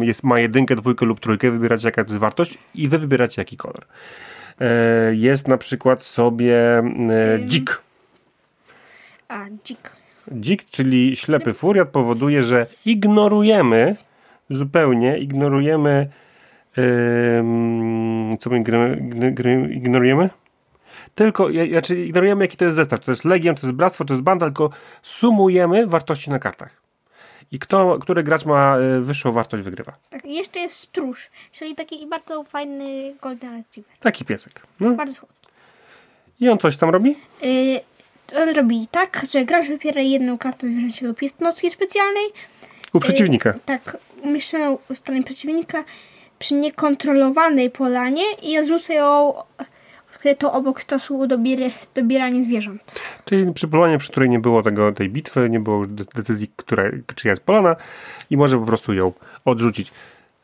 e, 0.02 0.04
jest, 0.06 0.22
ma 0.22 0.40
jedynkę, 0.40 0.74
dwójkę 0.76 1.06
lub 1.06 1.20
trójkę, 1.20 1.50
wybieracie 1.50 1.88
jaka 1.88 2.04
to 2.04 2.10
jest 2.10 2.20
wartość 2.20 2.58
i 2.74 2.88
wy 2.88 2.98
wybieracie 2.98 3.40
jaki 3.42 3.56
kolor. 3.56 3.84
E, 4.60 4.70
Jest 5.14 5.48
na 5.48 5.58
przykład 5.58 6.02
sobie 6.02 6.78
e, 6.78 6.84
dzik. 7.46 7.82
A, 9.28 9.44
dzik. 9.64 9.90
Dzik, 10.32 10.64
czyli 10.64 11.16
ślepy 11.16 11.52
furiat 11.52 11.88
powoduje, 11.88 12.42
że 12.42 12.66
ignorujemy, 12.84 13.96
zupełnie 14.50 15.18
ignorujemy 15.18 16.08
em, 16.76 18.38
co 18.40 18.50
my 18.50 18.60
igno- 18.62 18.96
igno- 18.96 19.30
igno- 19.34 19.70
ignorujemy? 19.72 20.30
Tylko, 21.18 21.48
znaczy 21.70 22.04
ignorujemy 22.04 22.44
jaki 22.44 22.56
to 22.56 22.64
jest 22.64 22.76
zestaw. 22.76 23.04
To 23.04 23.12
jest 23.12 23.24
legion, 23.24 23.54
to 23.54 23.66
jest 23.66 23.76
bractwo, 23.76 24.04
to 24.04 24.14
jest 24.14 24.22
banda, 24.22 24.46
tylko 24.46 24.70
sumujemy 25.02 25.86
wartości 25.86 26.30
na 26.30 26.38
kartach. 26.38 26.82
I 27.52 27.58
kto, 27.58 27.98
który 27.98 28.22
gracz 28.22 28.44
ma 28.44 28.78
e, 28.78 29.00
wyższą 29.00 29.32
wartość, 29.32 29.62
wygrywa. 29.64 29.92
Tak, 30.10 30.24
jeszcze 30.24 30.60
jest 30.60 30.76
stróż, 30.76 31.28
czyli 31.52 31.74
taki 31.74 32.06
bardzo 32.06 32.44
fajny 32.44 33.14
golden 33.22 33.56
retriever. 33.56 33.92
Taki 34.00 34.24
piesek. 34.24 34.62
No. 34.80 34.90
Bardzo 34.90 35.14
słodki. 35.14 35.48
I 36.40 36.48
on 36.48 36.58
coś 36.58 36.76
tam 36.76 36.90
robi? 36.90 37.16
Yy, 37.42 38.42
on 38.42 38.48
robi 38.48 38.88
tak, 38.90 39.26
że 39.30 39.44
gracz 39.44 39.66
wybiera 39.66 40.00
jedną 40.00 40.38
kartę 40.38 40.68
zwierzęcia 40.68 41.06
lub 41.06 41.22
jednostki 41.22 41.70
specjalnej. 41.70 42.24
U 42.92 43.00
przeciwnika. 43.00 43.50
Yy, 43.50 43.60
tak, 43.64 43.96
umieszczoną 44.22 44.78
u 44.90 44.94
strony 44.94 45.22
przeciwnika 45.22 45.84
przy 46.38 46.54
niekontrolowanej 46.54 47.70
polanie 47.70 48.24
i 48.42 48.58
odrzuca 48.58 48.94
ją 48.94 49.34
to 50.38 50.52
obok 50.52 50.82
stosu 50.82 51.26
do 51.26 51.38
bier- 51.38 51.70
dobierania 51.94 52.42
zwierząt. 52.42 53.00
Czyli 53.24 53.52
przy 53.52 53.68
polanie, 53.68 53.98
przy 53.98 54.10
której 54.10 54.28
nie 54.30 54.38
było 54.38 54.62
tego, 54.62 54.92
tej 54.92 55.08
bitwy, 55.10 55.50
nie 55.50 55.60
było 55.60 55.86
de- 55.86 56.04
decyzji, 56.14 56.50
która, 56.56 56.84
czyja 57.14 57.32
jest 57.32 57.42
polana 57.42 57.76
i 58.30 58.36
może 58.36 58.58
po 58.58 58.66
prostu 58.66 58.92
ją 58.94 59.12
odrzucić. 59.44 59.92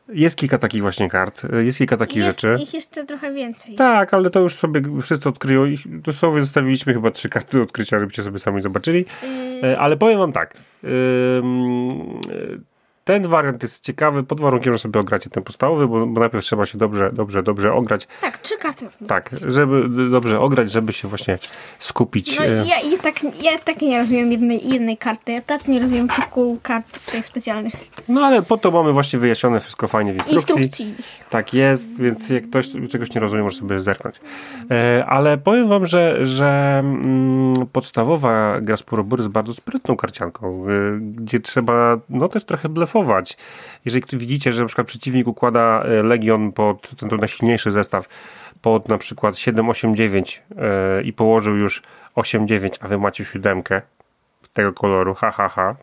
Jest 0.09 0.35
kilka 0.35 0.57
takich 0.57 0.81
właśnie 0.81 1.09
kart, 1.09 1.41
jest 1.63 1.77
kilka 1.77 1.97
takich 1.97 2.17
jest 2.17 2.41
rzeczy. 2.41 2.63
ich 2.63 2.73
jeszcze 2.73 3.05
trochę 3.05 3.33
więcej. 3.33 3.75
Tak, 3.75 4.13
ale 4.13 4.29
to 4.29 4.39
już 4.39 4.55
sobie 4.55 4.81
wszyscy 5.01 5.29
odkryją. 5.29 5.65
Ich 5.65 6.01
dosłownie 6.01 6.41
zostawiliśmy 6.41 6.93
chyba 6.93 7.11
trzy 7.11 7.29
karty 7.29 7.57
do 7.57 7.63
odkrycia, 7.63 7.99
żebyście 7.99 8.23
sobie 8.23 8.39
sami 8.39 8.61
zobaczyli. 8.61 9.05
Yy, 9.63 9.79
Ale 9.79 9.97
powiem 9.97 10.19
wam 10.19 10.33
tak. 10.33 10.53
e, 10.83 10.87
Ten 13.05 13.27
wariant 13.27 13.63
jest 13.63 13.83
ciekawy 13.83 14.23
pod 14.23 14.41
warunkiem, 14.41 14.73
że 14.73 14.79
sobie 14.79 14.99
ogracie 14.99 15.29
ten 15.29 15.43
podstawowy, 15.43 15.87
bo, 15.87 16.07
bo 16.07 16.19
najpierw 16.19 16.45
trzeba 16.45 16.65
się 16.65 16.77
dobrze, 16.77 17.11
dobrze, 17.13 17.43
dobrze 17.43 17.73
ograć. 17.73 18.07
tak, 18.21 18.37
trzy 18.37 18.57
karty. 18.57 18.87
Tak, 19.07 19.29
żeby 19.47 20.09
dobrze 20.09 20.39
ograć, 20.39 20.71
żeby 20.71 20.93
się 20.93 21.07
właśnie 21.07 21.39
skupić. 21.79 22.39
No 22.39 22.45
e, 22.45 22.49
ja, 22.49 22.79
ja, 22.79 22.97
tak, 23.03 23.23
ja 23.41 23.59
tak 23.59 23.81
nie 23.81 23.99
rozumiem 23.99 24.31
jednej, 24.31 24.69
jednej 24.69 24.97
karty. 24.97 25.31
Ja 25.31 25.41
też 25.41 25.67
nie 25.67 25.79
rozumiem 25.79 26.07
kilku 26.07 26.59
kart 26.63 26.97
z 26.97 27.05
tych 27.05 27.27
specjalnych 27.27 27.73
No 28.07 28.21
ale 28.21 28.41
po 28.41 28.57
to 28.57 28.71
mamy 28.71 28.93
właśnie 28.93 29.19
wyjaśnione 29.19 29.59
wszystko 29.59 29.87
fajnie 29.87 30.13
w 30.13 30.15
instrukcji. 30.15 30.55
instrukcji. 30.55 30.95
Tak 31.29 31.53
jest, 31.53 32.01
więc 32.01 32.29
jak 32.29 32.49
ktoś 32.49 32.67
czegoś 32.89 33.13
nie 33.15 33.21
rozumie, 33.21 33.43
może 33.43 33.57
sobie 33.57 33.79
zerknąć. 33.79 34.15
E, 34.71 35.05
ale 35.05 35.37
powiem 35.37 35.67
wam, 35.67 35.85
że, 35.85 36.25
że 36.25 36.79
mm, 36.79 37.53
podstawowa 37.71 38.61
gra 38.61 38.77
Spurobór 38.77 39.19
jest 39.19 39.31
bardzo 39.31 39.53
sprytną 39.53 39.97
karcianką, 39.97 40.69
y, 40.69 40.99
gdzie 40.99 41.39
trzeba 41.39 41.97
no 42.09 42.29
też 42.29 42.45
trochę 42.45 42.69
blefować. 42.69 42.94
Jeżeli 43.85 44.05
widzicie, 44.13 44.53
że 44.53 44.61
na 44.61 44.67
przykład 44.67 44.87
przeciwnik 44.87 45.27
układa 45.27 45.85
y, 45.99 46.03
Legion 46.03 46.51
pod 46.51 46.89
ten, 46.95 47.19
najsilniejszy 47.19 47.71
zestaw 47.71 48.07
pod 48.61 48.89
na 48.89 48.97
przykład 48.97 49.37
7, 49.37 49.69
8, 49.69 49.95
9 49.95 50.43
yy, 50.49 51.03
i 51.03 51.13
położył 51.13 51.55
już 51.55 51.83
8, 52.15 52.47
9, 52.47 52.75
a 52.79 52.87
wy 52.87 52.97
macie 52.97 53.25
siódemkę 53.25 53.81
tego 54.53 54.73
koloru, 54.73 55.13
ha, 55.13 55.31
ha, 55.31 55.49
ha, 55.49 55.75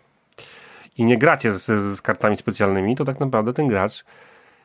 i 0.98 1.04
nie 1.04 1.18
gracie 1.18 1.52
z, 1.52 1.64
z 1.96 2.02
kartami 2.02 2.36
specjalnymi, 2.36 2.96
to 2.96 3.04
tak 3.04 3.20
naprawdę 3.20 3.52
ten 3.52 3.68
gracz 3.68 4.04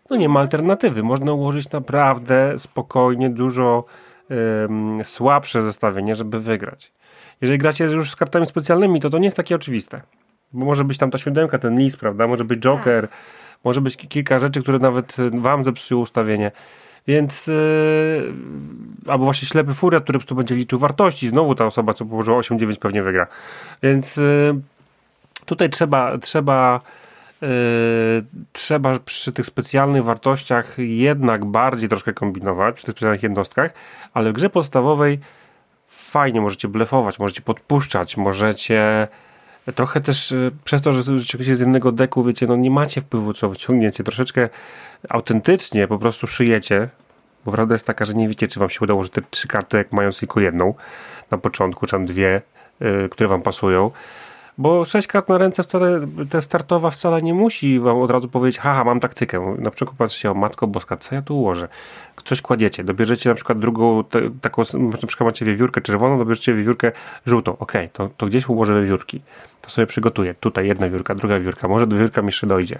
no 0.09 0.15
nie 0.15 0.29
ma 0.29 0.39
alternatywy. 0.39 1.03
Można 1.03 1.33
ułożyć 1.33 1.71
naprawdę 1.71 2.53
spokojnie 2.57 3.29
dużo 3.29 3.85
ym, 4.31 5.01
słabsze 5.03 5.61
zestawienie, 5.61 6.15
żeby 6.15 6.39
wygrać. 6.39 6.91
Jeżeli 7.41 7.59
gracie 7.59 7.85
już 7.85 8.11
z 8.11 8.15
kartami 8.15 8.45
specjalnymi, 8.45 8.99
to 8.99 9.09
to 9.09 9.17
nie 9.17 9.25
jest 9.25 9.37
takie 9.37 9.55
oczywiste. 9.55 10.01
Bo 10.53 10.65
może 10.65 10.83
być 10.83 10.97
tam 10.97 11.11
ta 11.11 11.17
siódemka, 11.17 11.59
ten 11.59 11.79
list, 11.79 11.97
prawda? 11.97 12.27
Może 12.27 12.45
być 12.45 12.59
Joker, 12.59 13.07
tak. 13.07 13.17
może 13.63 13.81
być 13.81 13.97
kilka 13.97 14.39
rzeczy, 14.39 14.61
które 14.61 14.79
nawet 14.79 15.19
y, 15.19 15.31
wam 15.31 15.65
zepsują 15.65 15.99
ustawienie. 15.99 16.51
Więc 17.07 17.47
yy, 17.47 18.33
albo 19.07 19.25
właśnie 19.25 19.47
ślepy 19.47 19.73
furiat, 19.73 20.03
który 20.03 20.19
po 20.19 20.19
prostu 20.19 20.35
będzie 20.35 20.55
liczył 20.55 20.79
wartości. 20.79 21.29
Znowu 21.29 21.55
ta 21.55 21.65
osoba, 21.65 21.93
co 21.93 22.05
położyła 22.05 22.41
8-9 22.41 22.77
pewnie 22.79 23.03
wygra. 23.03 23.27
Więc 23.83 24.17
yy, 24.17 24.61
tutaj 25.45 25.69
trzeba, 25.69 26.17
trzeba 26.17 26.81
Yy, 27.41 28.25
trzeba 28.51 28.99
przy 28.99 29.31
tych 29.31 29.45
specjalnych 29.45 30.03
wartościach 30.03 30.75
jednak 30.77 31.45
bardziej 31.45 31.89
troszkę 31.89 32.13
kombinować, 32.13 32.75
przy 32.75 32.85
tych 32.85 32.95
specjalnych 32.95 33.23
jednostkach, 33.23 33.73
ale 34.13 34.29
w 34.29 34.33
grze 34.33 34.49
podstawowej 34.49 35.19
fajnie 35.87 36.41
możecie 36.41 36.67
blefować, 36.67 37.19
możecie 37.19 37.41
podpuszczać, 37.41 38.17
możecie 38.17 39.07
trochę 39.75 40.01
też 40.01 40.31
yy, 40.31 40.51
przez 40.63 40.81
to, 40.81 40.93
że 40.93 41.03
wyciągniecie 41.03 41.55
z 41.55 41.59
jednego 41.59 41.91
deku, 41.91 42.24
wiecie, 42.24 42.47
no 42.47 42.55
nie 42.55 42.71
macie 42.71 43.01
wpływu, 43.01 43.33
co 43.33 43.50
wyciągniecie, 43.50 44.03
troszeczkę 44.03 44.50
autentycznie 45.09 45.88
po 45.88 46.00
prostu 46.00 46.27
szyjecie, 46.27 46.89
bo 47.45 47.51
prawda 47.51 47.75
jest 47.75 47.86
taka, 47.86 48.05
że 48.05 48.13
nie 48.13 48.27
wiecie, 48.27 48.47
czy 48.47 48.59
wam 48.59 48.69
się 48.69 48.79
udało, 48.81 49.03
że 49.03 49.09
te 49.09 49.21
trzy 49.29 49.47
karty, 49.47 49.77
jak 49.77 49.91
mają 49.91 50.12
tylko 50.12 50.39
jedną 50.39 50.74
na 51.31 51.38
początku, 51.38 51.86
czy 51.86 51.91
tam 51.91 52.05
dwie, 52.05 52.41
yy, 52.79 53.09
które 53.09 53.29
wam 53.29 53.41
pasują, 53.41 53.91
bo 54.57 54.85
sześć 54.85 55.07
kart 55.07 55.29
na 55.29 55.37
ręce 55.37 55.63
wcale, 55.63 56.07
ta 56.29 56.41
startowa 56.41 56.89
wcale 56.89 57.21
nie 57.21 57.33
musi 57.33 57.79
wam 57.79 57.97
od 57.97 58.11
razu 58.11 58.27
powiedzieć, 58.27 58.59
haha, 58.59 58.83
mam 58.83 58.99
taktykę. 58.99 59.55
Na 59.59 59.71
przykład 59.71 59.97
patrzcie, 59.97 60.31
o 60.31 60.33
matko 60.33 60.67
boska, 60.67 60.97
co 60.97 61.15
ja 61.15 61.21
tu 61.21 61.39
ułożę? 61.39 61.67
Coś 62.23 62.41
kładziecie, 62.41 62.83
dobierzecie 62.83 63.29
na 63.29 63.35
przykład 63.35 63.59
drugą, 63.59 64.03
te, 64.03 64.21
taką, 64.41 64.63
na 65.01 65.07
przykład 65.07 65.27
macie 65.27 65.45
wiewiórkę 65.45 65.81
czerwoną, 65.81 66.17
dobierzecie 66.17 66.53
wiewiórkę 66.53 66.91
żółtą. 67.25 67.57
Okay, 67.57 67.89
to, 67.93 68.09
to 68.09 68.25
gdzieś 68.25 68.49
ułożę 68.49 68.81
wiewiórki. 68.81 69.21
To 69.61 69.69
sobie 69.69 69.87
przygotuję. 69.87 70.35
Tutaj 70.39 70.67
jedna 70.67 70.87
wiórka, 70.87 71.15
druga 71.15 71.39
wiórka, 71.39 71.67
może 71.67 71.87
do 71.87 71.97
wiórka 71.97 72.21
mi 72.21 72.27
jeszcze 72.27 72.47
dojdzie. 72.47 72.79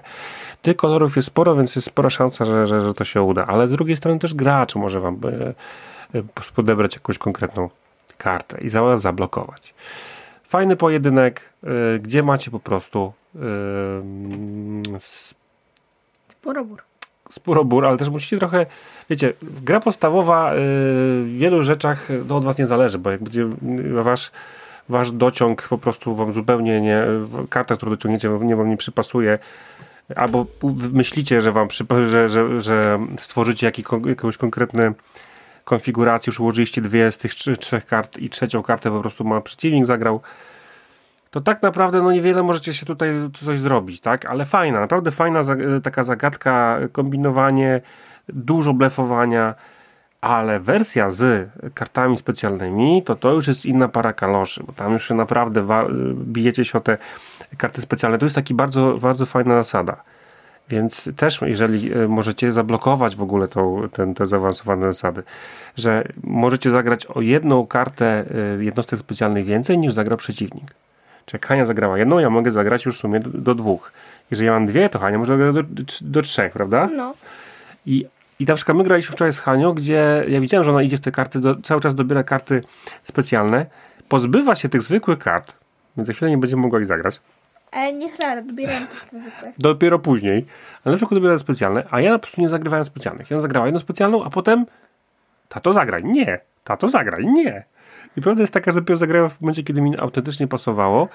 Tych 0.62 0.75
kolorów 0.75 1.15
jest 1.15 1.27
sporo, 1.27 1.55
więc 1.55 1.75
jest 1.75 1.88
spora 1.88 2.10
szansa, 2.10 2.46
że, 2.46 2.67
że, 2.67 2.81
że 2.81 2.93
to 2.93 3.03
się 3.03 3.22
uda. 3.22 3.46
Ale 3.46 3.67
z 3.67 3.72
drugiej 3.72 3.98
strony 3.98 4.19
też 4.19 4.34
gracz 4.34 4.75
może 4.75 5.00
wam 5.00 5.19
e, 5.25 6.19
e, 6.19 6.24
podebrać 6.55 6.96
jakąś 6.96 7.17
konkretną 7.17 7.69
kartę 8.17 8.57
i 8.62 8.69
zablokować. 8.96 9.74
Fajny 10.48 10.75
pojedynek, 10.75 11.42
y, 11.63 12.00
gdzie 12.00 12.24
macie 12.24 12.51
po 12.51 12.60
prostu 12.60 13.13
y, 13.36 13.39
Spurobór. 16.30 16.82
Spurobór, 17.30 17.86
ale 17.86 17.98
też 17.98 18.10
musicie 18.10 18.38
trochę, 18.38 18.66
wiecie, 19.10 19.34
gra 19.42 19.80
podstawowa 19.80 20.54
y, 20.54 20.56
w 20.58 21.36
wielu 21.38 21.63
rzeczach 21.63 22.08
no, 22.27 22.36
od 22.38 22.46
was 22.46 22.58
nie 22.58 22.68
zależy, 22.68 22.98
bo 22.98 23.12
jak 23.12 23.24
będzie 23.24 23.46
wasz, 24.04 24.32
wasz 24.89 25.12
dociąg 25.12 25.68
po 25.68 25.77
prostu 25.77 26.16
wam 26.16 26.34
zupełnie 26.34 26.82
nie, 26.82 27.06
karta, 27.50 27.75
którą 27.75 27.92
dociągniecie 27.92 28.30
nie 28.42 28.56
wam 28.56 28.70
nie 28.70 28.77
przypasuje, 28.77 29.39
albo 30.16 30.46
myślicie, 30.94 31.42
że 31.42 31.51
wam 31.51 31.68
że, 32.06 32.30
że, 32.30 32.62
że 32.62 33.00
stworzycie 33.20 33.66
jakiś, 33.66 33.86
jakąś 34.06 34.38
konkretny 34.38 34.94
konfiguracji, 35.67 36.29
już 36.29 36.39
ułożyliście 36.39 36.81
dwie 36.81 37.12
z 37.12 37.17
tych 37.17 37.33
trzech 37.59 37.86
kart 37.86 38.17
i 38.17 38.29
trzecią 38.29 38.63
kartę 38.63 38.91
po 38.91 39.01
prostu 39.01 39.24
ma 39.24 39.41
przeciwnik 39.41 39.86
zagrał, 39.86 40.21
to 41.31 41.41
tak 41.41 41.62
naprawdę 41.62 42.01
no 42.01 42.12
niewiele 42.12 42.43
możecie 42.43 42.74
się 42.74 42.86
tutaj 42.86 43.09
coś 43.33 43.59
zrobić, 43.59 44.01
tak? 44.01 44.25
Ale 44.25 44.45
fajna, 44.45 44.79
naprawdę 44.79 45.12
fajna 45.12 45.41
taka 45.83 46.03
zagadka, 46.03 46.79
kombinowanie, 46.91 47.81
dużo 48.29 48.74
blefowania, 48.74 49.55
ale 50.21 50.59
wersja 50.59 51.09
z 51.09 51.50
kartami 51.74 52.17
specjalnymi, 52.17 53.03
to 53.03 53.15
to 53.15 53.31
już 53.33 53.47
jest 53.47 53.65
inna 53.65 53.88
para 53.88 54.13
kaloszy, 54.13 54.63
bo 54.63 54.74
tam 54.74 54.93
już 54.93 55.09
naprawdę 55.09 55.67
bijecie 56.13 56.65
się 56.65 56.77
o 56.77 56.81
te 56.81 56.97
karty 57.57 57.81
specjalne. 57.81 58.17
To 58.17 58.25
jest 58.25 58.36
taki 58.36 58.53
bardzo, 58.53 58.97
bardzo 59.01 59.25
fajna 59.25 59.55
zasada. 59.55 60.03
Więc 60.69 61.09
też, 61.15 61.39
jeżeli 61.41 61.93
e, 61.93 62.07
możecie 62.07 62.51
zablokować 62.51 63.15
w 63.15 63.21
ogóle 63.21 63.47
tą, 63.47 63.89
ten, 63.93 64.13
te 64.13 64.25
zaawansowane 64.25 64.86
zasady, 64.86 65.24
że 65.75 66.03
możecie 66.24 66.71
zagrać 66.71 67.05
o 67.05 67.21
jedną 67.21 67.67
kartę 67.67 68.25
e, 68.59 68.63
jednostek 68.63 69.00
specjalnych 69.00 69.45
więcej 69.45 69.77
niż 69.77 69.93
zagra 69.93 70.17
przeciwnik. 70.17 70.74
Czy 71.25 71.39
Hania 71.39 71.65
zagrała 71.65 71.97
jedną, 71.97 72.19
ja 72.19 72.29
mogę 72.29 72.51
zagrać 72.51 72.86
już 72.86 72.97
w 72.97 73.00
sumie 73.00 73.19
do, 73.19 73.29
do 73.29 73.55
dwóch. 73.55 73.91
Jeżeli 74.31 74.45
ja 74.45 74.53
mam 74.53 74.65
dwie, 74.65 74.89
to 74.89 75.00
Hania 75.00 75.17
może 75.17 75.38
zagrać 75.38 75.65
do, 75.69 75.83
do, 76.01 76.21
trzech, 76.21 76.53
prawda? 76.53 76.89
No. 76.95 77.13
I, 77.86 78.05
I 78.39 78.45
na 78.45 78.55
przykład 78.55 78.77
my 78.77 78.83
graliśmy 78.83 79.12
wczoraj 79.12 79.33
z 79.33 79.39
Hanią, 79.39 79.74
gdzie 79.74 80.25
ja 80.27 80.41
widziałem, 80.41 80.63
że 80.63 80.71
ona 80.71 80.81
idzie 80.81 80.97
w 80.97 81.01
te 81.01 81.12
karty, 81.12 81.39
do, 81.39 81.55
cały 81.55 81.81
czas 81.81 81.95
dobiera 81.95 82.24
karty 82.24 82.63
specjalne, 83.03 83.65
pozbywa 84.09 84.55
się 84.55 84.69
tych 84.69 84.81
zwykłych 84.81 85.19
kart, 85.19 85.55
więc 85.97 86.07
za 86.07 86.13
chwilę 86.13 86.31
nie 86.31 86.38
będzie 86.38 86.55
mogła 86.55 86.79
ich 86.79 86.86
zagrać. 86.86 87.19
Ale 87.77 87.93
nie 87.93 88.12
chlera, 88.12 88.41
dobieram 88.41 88.88
te 89.12 89.22
zwykłe. 89.22 89.53
Dopiero 89.57 90.00
później. 90.00 90.46
Ale 90.84 90.93
na 90.93 90.98
przykład 90.98 91.19
dobiera 91.19 91.38
specjalne, 91.38 91.84
a 91.91 92.01
ja 92.01 92.13
po 92.13 92.19
prostu 92.19 92.41
nie 92.41 92.50
zagrywałem 92.50 92.86
specjalnych. 92.86 93.31
Ja 93.31 93.39
zagrała 93.39 93.65
jedną 93.65 93.79
specjalną, 93.79 94.24
a 94.24 94.29
potem 94.29 94.65
tato 95.50 95.74
zagraj. 95.74 96.03
Nie. 96.03 96.39
Tato 96.63 96.88
zagraj. 96.88 97.25
Nie. 97.27 97.63
I 98.17 98.22
prawda 98.22 98.43
jest 98.43 98.53
taka, 98.53 98.72
że 98.72 98.79
dopiero 98.81 98.98
zagrała 98.98 99.29
w 99.29 99.41
momencie, 99.41 99.63
kiedy 99.63 99.81
mi 99.81 99.98
autentycznie 99.98 100.48
pasowało 100.48 101.07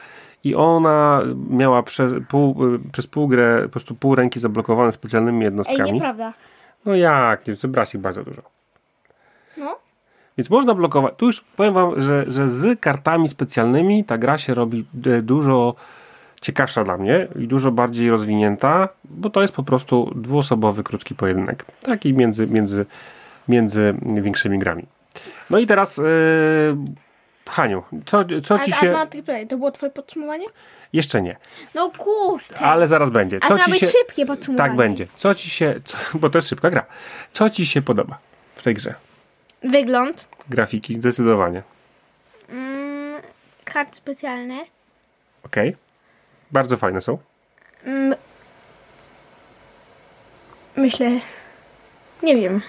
i 0.44 0.54
ona 0.54 1.22
miała 1.50 1.82
przez 1.82 2.12
pół, 2.28 2.56
przez 2.92 3.06
pół 3.06 3.28
grę 3.28 3.60
po 3.62 3.68
prostu 3.68 3.94
pół 3.94 4.14
ręki 4.14 4.40
zablokowane 4.40 4.92
specjalnymi 4.92 5.44
jednostkami. 5.44 5.82
Ej, 5.82 5.92
nieprawda. 5.92 6.32
No 6.84 6.94
jak? 6.94 7.46
Nie, 7.46 7.56
zebrać 7.56 7.94
ich 7.94 8.00
bardzo 8.00 8.24
dużo. 8.24 8.42
No. 9.56 9.76
Więc 10.38 10.50
można 10.50 10.74
blokować. 10.74 11.14
Tu 11.16 11.26
już 11.26 11.40
powiem 11.40 11.74
wam, 11.74 12.00
że, 12.00 12.24
że 12.28 12.48
z 12.48 12.80
kartami 12.80 13.28
specjalnymi 13.28 14.04
ta 14.04 14.18
gra 14.18 14.38
się 14.38 14.54
robi 14.54 14.84
e, 15.06 15.22
dużo 15.22 15.74
ciekawsza 16.42 16.84
dla 16.84 16.96
mnie 16.96 17.28
i 17.38 17.46
dużo 17.46 17.70
bardziej 17.70 18.10
rozwinięta, 18.10 18.88
bo 19.04 19.30
to 19.30 19.42
jest 19.42 19.54
po 19.54 19.62
prostu 19.62 20.12
dwuosobowy, 20.14 20.82
krótki 20.82 21.14
pojedynek. 21.14 21.64
Taki 21.82 22.12
między, 22.12 22.46
między, 22.46 22.86
między 23.48 23.94
większymi 24.02 24.58
grami. 24.58 24.86
No 25.50 25.58
i 25.58 25.66
teraz 25.66 25.96
yy, 25.96 26.04
Haniu, 27.48 27.82
co, 28.06 28.24
co 28.44 28.58
ci 28.58 28.72
się... 28.72 28.94
To 29.48 29.56
było 29.56 29.70
twoje 29.70 29.92
podsumowanie? 29.92 30.46
Jeszcze 30.92 31.22
nie. 31.22 31.36
No 31.74 31.90
kurde. 31.90 32.58
Ale 32.58 32.86
zaraz 32.86 33.10
będzie. 33.10 33.40
Co 33.40 33.54
a 33.54 33.58
ci 33.64 33.80
się... 33.80 33.86
szybkie 33.86 34.26
podsumowanie. 34.26 34.68
Tak 34.68 34.76
będzie. 34.76 35.06
Co 35.16 35.34
ci 35.34 35.50
się... 35.50 35.74
Co... 35.84 35.96
Bo 36.14 36.30
to 36.30 36.38
jest 36.38 36.48
szybka 36.48 36.70
gra. 36.70 36.86
Co 37.32 37.50
ci 37.50 37.66
się 37.66 37.82
podoba 37.82 38.18
w 38.54 38.62
tej 38.62 38.74
grze? 38.74 38.94
Wygląd. 39.64 40.26
Grafiki, 40.48 40.94
zdecydowanie. 40.94 41.62
Mm, 42.48 43.22
karty 43.64 43.96
specjalne. 43.96 44.54
Okej. 45.44 45.68
Okay. 45.68 45.81
Bardzo 46.52 46.76
fajne 46.76 47.00
są. 47.00 47.18
Mm, 47.84 48.14
myślę... 50.76 51.10
Nie 52.22 52.36
wiem. 52.36 52.60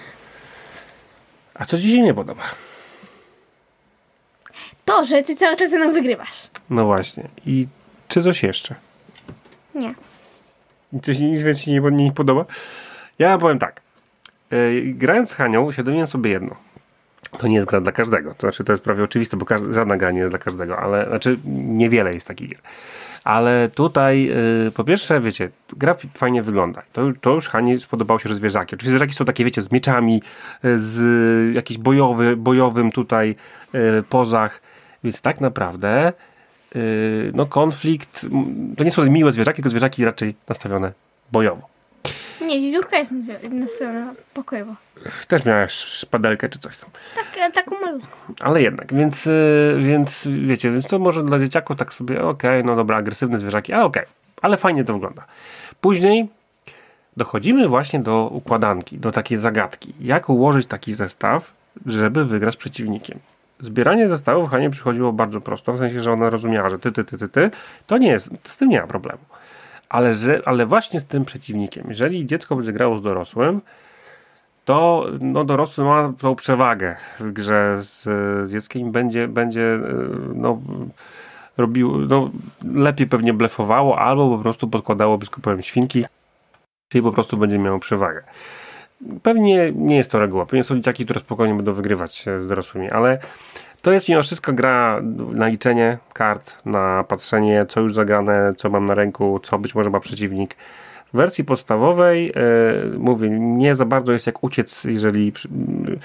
A 1.54 1.64
co 1.64 1.78
ci 1.78 1.92
się 1.92 1.98
nie 1.98 2.14
podoba? 2.14 2.42
To, 4.84 5.04
że 5.04 5.22
ty 5.22 5.36
cały 5.36 5.56
czas 5.56 5.70
ze 5.70 5.78
mną 5.78 5.92
wygrywasz. 5.92 6.46
No 6.70 6.84
właśnie. 6.84 7.28
I 7.46 7.66
czy 8.08 8.22
coś 8.22 8.42
jeszcze? 8.42 8.74
Nie. 9.74 9.94
Coś 11.02 11.18
nic 11.18 11.42
więcej 11.42 11.74
nie, 11.74 11.80
nie 11.80 12.12
podoba? 12.12 12.44
Ja 13.18 13.38
powiem 13.38 13.58
tak. 13.58 13.80
Yy, 14.50 14.82
grając 14.86 15.30
z 15.30 15.34
Hanią, 15.34 15.72
świadomiłem 15.72 16.06
sobie 16.06 16.30
jedno. 16.30 16.56
To 17.38 17.46
nie 17.46 17.56
jest 17.56 17.68
gra 17.68 17.80
dla 17.80 17.92
każdego. 17.92 18.34
To 18.34 18.40
znaczy, 18.40 18.64
to 18.64 18.72
jest 18.72 18.82
prawie 18.82 19.04
oczywiste, 19.04 19.36
bo 19.36 19.46
żadna 19.70 19.96
gra 19.96 20.10
nie 20.10 20.18
jest 20.18 20.32
dla 20.32 20.38
każdego, 20.38 20.78
ale 20.78 21.06
znaczy 21.08 21.38
niewiele 21.44 22.14
jest 22.14 22.26
takich 22.26 22.48
gier. 22.48 22.60
Ale 23.24 23.68
tutaj, 23.68 24.24
yy, 24.24 24.72
po 24.74 24.84
pierwsze, 24.84 25.20
wiecie, 25.20 25.50
gra 25.76 25.96
fajnie 26.14 26.42
wygląda. 26.42 26.82
To, 26.92 27.02
to 27.20 27.30
już 27.34 27.48
Hani 27.48 27.80
spodobało 27.80 28.20
się, 28.20 28.28
że 28.28 28.34
zwierzaki. 28.34 28.74
Oczywiście 28.74 28.90
zwierzaki 28.90 29.12
są 29.12 29.24
takie, 29.24 29.44
wiecie, 29.44 29.62
z 29.62 29.72
mieczami, 29.72 30.22
y, 30.64 30.78
z 30.78 31.54
jakiś 31.54 31.78
bojowy, 31.78 32.36
bojowym 32.36 32.92
tutaj 32.92 33.36
yy, 33.72 34.02
pozach. 34.08 34.60
Więc 35.04 35.20
tak 35.20 35.40
naprawdę 35.40 36.12
no 37.34 37.46
konflikt, 37.46 38.26
to 38.76 38.84
nie 38.84 38.92
są 38.92 39.10
miłe 39.10 39.32
zwierzaki, 39.32 39.56
tylko 39.56 39.70
zwierzaki 39.70 40.04
raczej 40.04 40.34
nastawione 40.48 40.92
bojowo. 41.32 41.73
Nie, 42.46 42.60
wiewiórka 42.60 42.98
jest 42.98 43.12
nastawiona 43.50 44.14
pokojowo. 44.34 44.74
Też 45.28 45.44
miała 45.44 45.68
szpadelkę 45.68 46.48
czy 46.48 46.58
coś 46.58 46.78
tam. 46.78 46.90
Tak, 47.14 47.52
taką 47.54 47.80
malutką. 47.80 48.34
Ale 48.40 48.62
jednak, 48.62 48.94
więc, 48.94 49.26
y, 49.26 49.76
więc 49.78 50.28
wiecie, 50.46 50.70
więc 50.70 50.86
to 50.86 50.98
może 50.98 51.24
dla 51.24 51.38
dzieciaków 51.38 51.76
tak 51.76 51.92
sobie, 51.92 52.22
okej, 52.22 52.64
no 52.64 52.76
dobra, 52.76 52.96
agresywne 52.96 53.38
zwierzaki, 53.38 53.72
ale 53.72 53.84
okej, 53.84 54.04
ale 54.42 54.56
fajnie 54.56 54.84
to 54.84 54.92
wygląda. 54.92 55.24
Później 55.80 56.28
dochodzimy 57.16 57.68
właśnie 57.68 58.00
do 58.00 58.28
układanki, 58.32 58.98
do 58.98 59.12
takiej 59.12 59.38
zagadki. 59.38 59.94
Jak 60.00 60.28
ułożyć 60.28 60.66
taki 60.66 60.94
zestaw, 60.94 61.52
żeby 61.86 62.24
wygrać 62.24 62.54
z 62.54 62.56
przeciwnikiem? 62.56 63.18
Zbieranie 63.60 64.08
zestawów 64.08 64.50
Hanie 64.50 64.70
przychodziło 64.70 65.12
bardzo 65.12 65.40
prosto, 65.40 65.72
w 65.72 65.78
sensie, 65.78 66.00
że 66.00 66.12
ona 66.12 66.30
rozumiała, 66.30 66.70
że 66.70 66.78
ty, 66.78 66.92
ty, 66.92 67.04
ty, 67.04 67.18
ty, 67.18 67.28
ty, 67.28 67.50
to 67.86 67.98
nie 67.98 68.08
jest, 68.08 68.30
z 68.44 68.56
tym 68.56 68.68
nie 68.68 68.80
ma 68.80 68.86
problemu. 68.86 69.20
Ale, 69.94 70.14
że, 70.14 70.42
ale 70.44 70.66
właśnie 70.66 71.00
z 71.00 71.04
tym 71.04 71.24
przeciwnikiem. 71.24 71.84
Jeżeli 71.88 72.26
dziecko 72.26 72.56
będzie 72.56 72.72
grało 72.72 72.96
z 72.96 73.02
dorosłym, 73.02 73.60
to 74.64 75.06
no, 75.20 75.44
dorosły 75.44 75.84
ma 75.84 76.12
tą 76.18 76.34
przewagę 76.34 76.96
w 77.20 77.32
grze 77.32 77.76
z, 77.82 78.02
z 78.48 78.52
dzieckiem 78.52 78.92
będzie, 78.92 79.28
będzie 79.28 79.78
no, 80.34 80.60
robił, 81.56 81.98
no, 81.98 82.30
lepiej 82.74 83.06
pewnie 83.06 83.32
blefowało 83.32 83.98
albo 83.98 84.36
po 84.36 84.42
prostu 84.42 84.68
podkładało 84.68 85.18
biskupowym 85.18 85.62
świnki 85.62 86.04
czyli 86.88 87.02
po 87.02 87.12
prostu 87.12 87.36
będzie 87.36 87.58
miało 87.58 87.78
przewagę. 87.78 88.22
Pewnie 89.22 89.72
nie 89.72 89.96
jest 89.96 90.10
to 90.10 90.18
reguła. 90.18 90.46
Pewnie 90.46 90.62
są 90.62 90.76
dzieciaki, 90.76 91.04
które 91.04 91.20
spokojnie 91.20 91.54
będą 91.54 91.72
wygrywać 91.72 92.24
z 92.40 92.46
dorosłymi, 92.46 92.90
ale 92.90 93.18
to 93.84 93.92
jest 93.92 94.08
mimo 94.08 94.22
wszystko 94.22 94.52
gra 94.52 95.00
na 95.32 95.48
liczenie 95.48 95.98
kart, 96.12 96.64
na 96.64 97.04
patrzenie, 97.08 97.66
co 97.68 97.80
już 97.80 97.94
zagrane, 97.94 98.52
co 98.56 98.70
mam 98.70 98.86
na 98.86 98.94
ręku, 98.94 99.40
co 99.42 99.58
być 99.58 99.74
może 99.74 99.90
ma 99.90 100.00
przeciwnik. 100.00 100.54
W 101.12 101.16
wersji 101.16 101.44
podstawowej, 101.44 102.26
yy, 102.26 102.98
mówię, 102.98 103.30
nie 103.30 103.74
za 103.74 103.84
bardzo 103.84 104.12
jest 104.12 104.26
jak 104.26 104.44
uciec, 104.44 104.84
jeżeli 104.84 105.26
yy, 105.26 105.98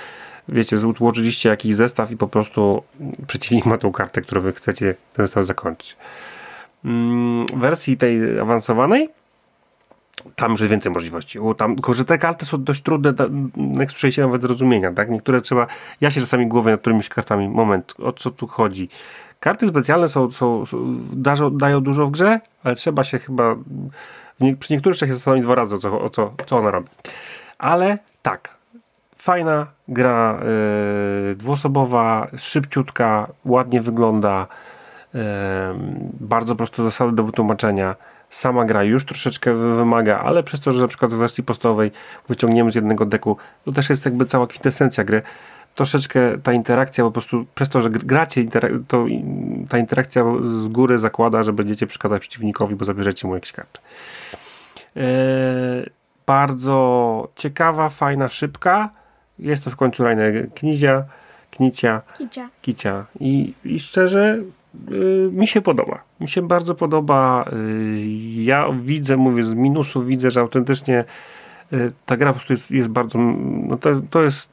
wiecie, 0.47 0.77
złożyliście 0.77 1.49
jakiś 1.49 1.75
zestaw 1.75 2.11
i 2.11 2.17
po 2.17 2.27
prostu 2.27 2.83
przeciwnik 3.27 3.65
ma 3.65 3.77
tą 3.77 3.91
kartę, 3.91 4.21
którą 4.21 4.41
wy 4.41 4.53
chcecie 4.53 4.95
ten 5.13 5.25
zestaw 5.25 5.45
zakończyć. 5.45 5.97
Yy, 6.83 6.91
w 7.53 7.59
wersji 7.59 7.97
tej 7.97 8.39
awansowanej 8.39 9.09
tam 10.35 10.51
już 10.51 10.59
jest 10.59 10.71
więcej 10.71 10.91
możliwości. 10.91 11.39
Tam, 11.57 11.75
tylko, 11.75 11.93
że 11.93 12.05
te 12.05 12.17
karty 12.17 12.45
są 12.45 12.63
dość 12.63 12.81
trudne, 12.81 13.13
jak 13.79 13.91
się 13.91 14.21
nawet 14.21 14.41
zrozumienia, 14.41 14.93
tak? 14.93 15.09
Niektóre 15.09 15.41
trzeba, 15.41 15.67
ja 16.01 16.11
się 16.11 16.21
czasami 16.21 16.47
głowę 16.47 16.71
nad 16.71 16.81
którymiś 16.81 17.09
kartami, 17.09 17.49
moment, 17.49 17.93
o 17.97 18.11
co 18.11 18.31
tu 18.31 18.47
chodzi? 18.47 18.89
Karty 19.39 19.67
specjalne 19.67 20.07
są, 20.07 20.31
są, 20.31 20.65
są 20.65 21.01
dają 21.51 21.81
dużo 21.81 22.07
w 22.07 22.11
grze, 22.11 22.39
ale 22.63 22.75
trzeba 22.75 23.03
się 23.03 23.19
chyba 23.19 23.55
nie, 24.39 24.55
przy 24.55 24.73
niektórych 24.73 24.97
trzeba 24.97 25.07
się 25.07 25.13
zastanowić 25.13 25.43
dwa 25.43 25.55
razy, 25.55 25.75
o 25.75 25.79
co, 25.79 26.01
o 26.01 26.09
co, 26.09 26.33
co 26.45 26.57
ona 26.57 26.71
robi. 26.71 26.87
Ale 27.57 27.97
tak, 28.21 28.57
fajna 29.15 29.67
gra 29.87 30.39
yy, 31.27 31.35
dwuosobowa, 31.35 32.27
szybciutka, 32.37 33.27
ładnie 33.45 33.81
wygląda, 33.81 34.47
yy, 35.13 35.21
bardzo 36.19 36.55
proste 36.55 36.83
zasady 36.83 37.11
do 37.11 37.23
wytłumaczenia 37.23 37.95
sama 38.29 38.65
gra 38.65 38.83
już 38.83 39.05
troszeczkę 39.05 39.53
wymaga, 39.53 40.19
ale 40.19 40.43
przez 40.43 40.59
to, 40.59 40.71
że 40.71 40.81
na 40.81 40.87
przykład 40.87 41.13
w 41.13 41.17
wersji 41.17 41.43
podstawowej 41.43 41.91
wyciągniemy 42.27 42.71
z 42.71 42.75
jednego 42.75 43.05
deku, 43.05 43.37
to 43.65 43.71
też 43.71 43.89
jest 43.89 44.05
jakby 44.05 44.25
cała 44.25 44.47
kwintesencja 44.47 45.03
gry. 45.03 45.21
Troszeczkę 45.75 46.37
ta 46.43 46.53
interakcja 46.53 47.03
po 47.03 47.11
prostu, 47.11 47.45
przez 47.55 47.69
to, 47.69 47.81
że 47.81 47.89
gracie, 47.89 48.45
to 48.87 49.05
ta 49.69 49.77
interakcja 49.77 50.23
z 50.43 50.67
góry 50.67 50.99
zakłada, 50.99 51.43
że 51.43 51.53
będziecie 51.53 51.87
przeszkadzać 51.87 52.21
przeciwnikowi, 52.21 52.75
bo 52.75 52.85
zabierzecie 52.85 53.27
mu 53.27 53.35
jakieś 53.35 53.51
karty. 53.51 53.79
Eee, 54.95 55.03
bardzo 56.25 57.27
ciekawa, 57.35 57.89
fajna, 57.89 58.29
szybka. 58.29 58.89
Jest 59.39 59.63
to 59.63 59.71
w 59.71 59.75
końcu 59.75 60.03
Rainer 60.03 60.53
Knizia, 60.53 61.03
Knicia, 61.51 62.01
Kicia. 62.17 62.49
Kicia. 62.61 63.05
I, 63.19 63.53
I 63.63 63.79
szczerze, 63.79 64.37
mi 65.31 65.47
się 65.47 65.61
podoba. 65.61 66.03
Mi 66.19 66.29
się 66.29 66.41
bardzo 66.41 66.75
podoba. 66.75 67.45
Y, 67.53 68.05
ja 68.35 68.65
widzę, 68.83 69.17
mówię, 69.17 69.43
z 69.43 69.53
minusów 69.53 70.05
widzę, 70.05 70.31
że 70.31 70.39
autentycznie 70.39 71.05
y, 71.73 71.91
ta 72.05 72.17
gra 72.17 72.27
po 72.27 72.33
prostu 72.33 72.53
jest, 72.53 72.71
jest 72.71 72.89
bardzo, 72.89 73.19
no 73.67 73.77
to, 73.77 73.89
to 74.09 74.23
jest, 74.23 74.49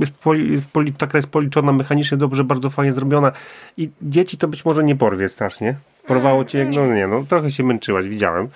jest, 0.00 0.12
poli, 0.12 0.60
poli, 0.72 0.92
ta 0.92 1.06
gra 1.06 1.18
jest 1.18 1.28
policzona 1.28 1.72
mechanicznie 1.72 2.18
dobrze, 2.18 2.44
bardzo 2.44 2.70
fajnie 2.70 2.92
zrobiona 2.92 3.32
i 3.76 3.90
dzieci 4.02 4.38
to 4.38 4.48
być 4.48 4.64
może 4.64 4.84
nie 4.84 4.96
porwie 4.96 5.28
strasznie. 5.28 5.74
Porwało 6.06 6.44
cię, 6.44 6.64
no 6.64 6.86
nie, 6.86 7.06
no 7.06 7.24
trochę 7.28 7.50
się 7.50 7.64
męczyłaś, 7.64 8.08
widziałem. 8.08 8.48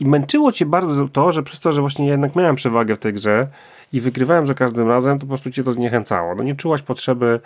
I 0.00 0.06
męczyło 0.06 0.52
cię 0.52 0.66
bardzo 0.66 1.08
to, 1.08 1.32
że 1.32 1.42
przez 1.42 1.60
to, 1.60 1.72
że 1.72 1.80
właśnie 1.80 2.06
jednak 2.06 2.36
miałem 2.36 2.56
przewagę 2.56 2.94
w 2.94 2.98
tej 2.98 3.12
grze 3.12 3.46
i 3.92 4.00
wygrywałem 4.00 4.46
za 4.46 4.54
każdym 4.54 4.88
razem, 4.88 5.18
to 5.18 5.20
po 5.20 5.28
prostu 5.28 5.50
cię 5.50 5.64
to 5.64 5.72
zniechęcało. 5.72 6.34
No 6.34 6.42
nie 6.42 6.54
czułaś 6.54 6.82
potrzeby 6.82 7.40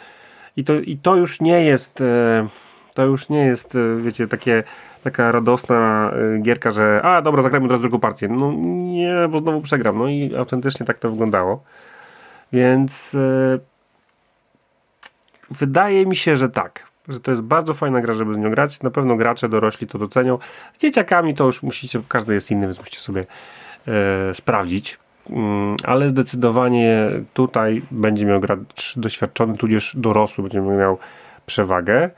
i 0.57 0.65
to, 0.65 0.75
i 0.75 0.97
to 0.97 1.17
już 1.17 1.41
nie 1.41 1.65
jest... 1.65 2.01
E, 2.01 2.70
to 2.95 3.05
już 3.05 3.29
nie 3.29 3.47
jest, 3.47 3.75
e, 3.75 4.03
wiecie, 4.03 4.29
takie, 4.29 4.63
taka 5.05 5.33
radosna 5.33 6.11
e, 6.37 6.39
gierka, 6.39 6.71
że 6.71 7.01
a 7.03 7.23
dobra, 7.23 7.43
zagrajmy 7.43 7.69
teraz 7.69 7.81
drugą 7.81 8.01
partię. 8.01 8.29
No 8.29 8.53
nie, 8.67 9.15
bo 9.31 9.39
znowu 9.39 9.61
przegram. 9.61 9.99
No 9.99 10.09
i 10.09 10.37
autentycznie 10.37 10.87
tak 10.87 10.99
to 10.99 11.11
wyglądało. 11.11 11.63
Więc 12.53 13.15
e, 13.15 13.59
wydaje 15.51 16.07
mi 16.07 16.17
się, 16.17 16.37
że 16.37 16.49
tak. 16.49 16.91
Że 17.09 17.21
to 17.21 17.31
jest 17.31 17.43
bardzo 17.43 17.75
fajna 17.75 18.01
gra, 18.01 18.15
żeby 18.15 18.35
z 18.35 18.39
nią 18.39 18.51
grać. 18.51 18.83
Na 18.83 18.91
pewno 18.91 19.17
gracze 19.17 19.49
dorośli 19.49 19.87
to 19.87 19.99
docenią. 19.99 20.39
Z 20.73 20.79
dzieciakami 20.79 21.35
to 21.35 21.45
już 21.45 21.63
musicie, 21.63 22.03
każdy 22.09 22.35
jest 22.35 22.51
inny, 22.51 22.67
więc 22.67 22.79
musicie 22.79 23.01
sobie 23.01 23.27
sprawdzić. 24.35 24.99
Mm, 25.31 25.77
ale 25.85 26.09
zdecydowanie 26.09 27.11
tutaj 27.35 27.83
będzie 27.91 28.27
miał 28.27 28.41
gracz 28.41 28.95
doświadczony, 28.97 29.57
tudzież 29.57 29.93
dorosły 29.97 30.43
będzie 30.45 30.61
miał 30.61 30.99
przewagę 31.47 32.11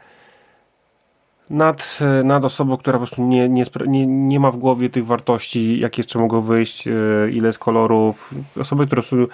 nad, 1.52 1.98
e, 2.00 2.24
nad 2.24 2.44
osobą, 2.44 2.76
która 2.76 2.98
po 2.98 3.06
prostu 3.06 3.22
nie, 3.22 3.48
nie, 3.48 3.64
nie, 3.86 4.06
nie 4.06 4.40
ma 4.40 4.50
w 4.50 4.56
głowie 4.56 4.90
tych 4.90 5.06
wartości, 5.06 5.80
jakie 5.80 6.00
jeszcze 6.00 6.18
mogą 6.18 6.40
wyjść, 6.40 6.88
e, 6.88 6.90
ile 7.32 7.46
jest 7.46 7.58
kolorów. 7.58 8.34
Osoby, 8.60 8.86
które 8.86 9.02
są, 9.02 9.16
e, 9.16 9.28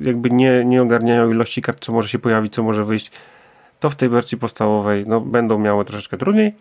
jakby 0.00 0.30
nie, 0.30 0.64
nie 0.64 0.82
ogarniają 0.82 1.30
ilości 1.30 1.62
kart, 1.62 1.84
co 1.84 1.92
może 1.92 2.08
się 2.08 2.18
pojawić, 2.18 2.54
co 2.54 2.62
może 2.62 2.84
wyjść, 2.84 3.10
to 3.80 3.90
w 3.90 3.96
tej 3.96 4.08
wersji 4.08 4.38
podstawowej 4.38 5.04
no, 5.06 5.20
będą 5.20 5.58
miały 5.58 5.84
troszeczkę 5.84 6.16
trudniej. 6.16 6.54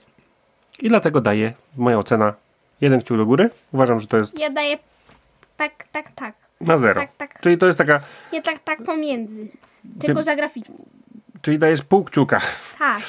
I 0.79 0.89
dlatego 0.89 1.21
daję, 1.21 1.53
moja 1.77 1.97
ocena, 1.97 2.33
jeden 2.81 3.01
kciuk 3.01 3.17
do 3.17 3.25
góry. 3.25 3.49
Uważam, 3.71 3.99
że 3.99 4.07
to 4.07 4.17
jest... 4.17 4.39
Ja 4.39 4.49
daję 4.49 4.77
tak, 5.57 5.85
tak, 5.91 6.11
tak. 6.11 6.35
Na 6.61 6.77
zero. 6.77 7.01
Tak, 7.01 7.15
tak. 7.17 7.41
Czyli 7.41 7.57
to 7.57 7.65
jest 7.65 7.77
taka... 7.77 7.99
Nie 8.33 8.41
tak, 8.41 8.59
tak 8.59 8.83
pomiędzy. 8.83 9.47
Tylko 9.99 10.19
Ty... 10.19 10.23
za 10.23 10.35
graficznie. 10.35 10.75
Czyli 11.41 11.59
dajesz 11.59 11.81
pół 11.81 12.03
kciuka. 12.03 12.41
Tak. 12.79 13.01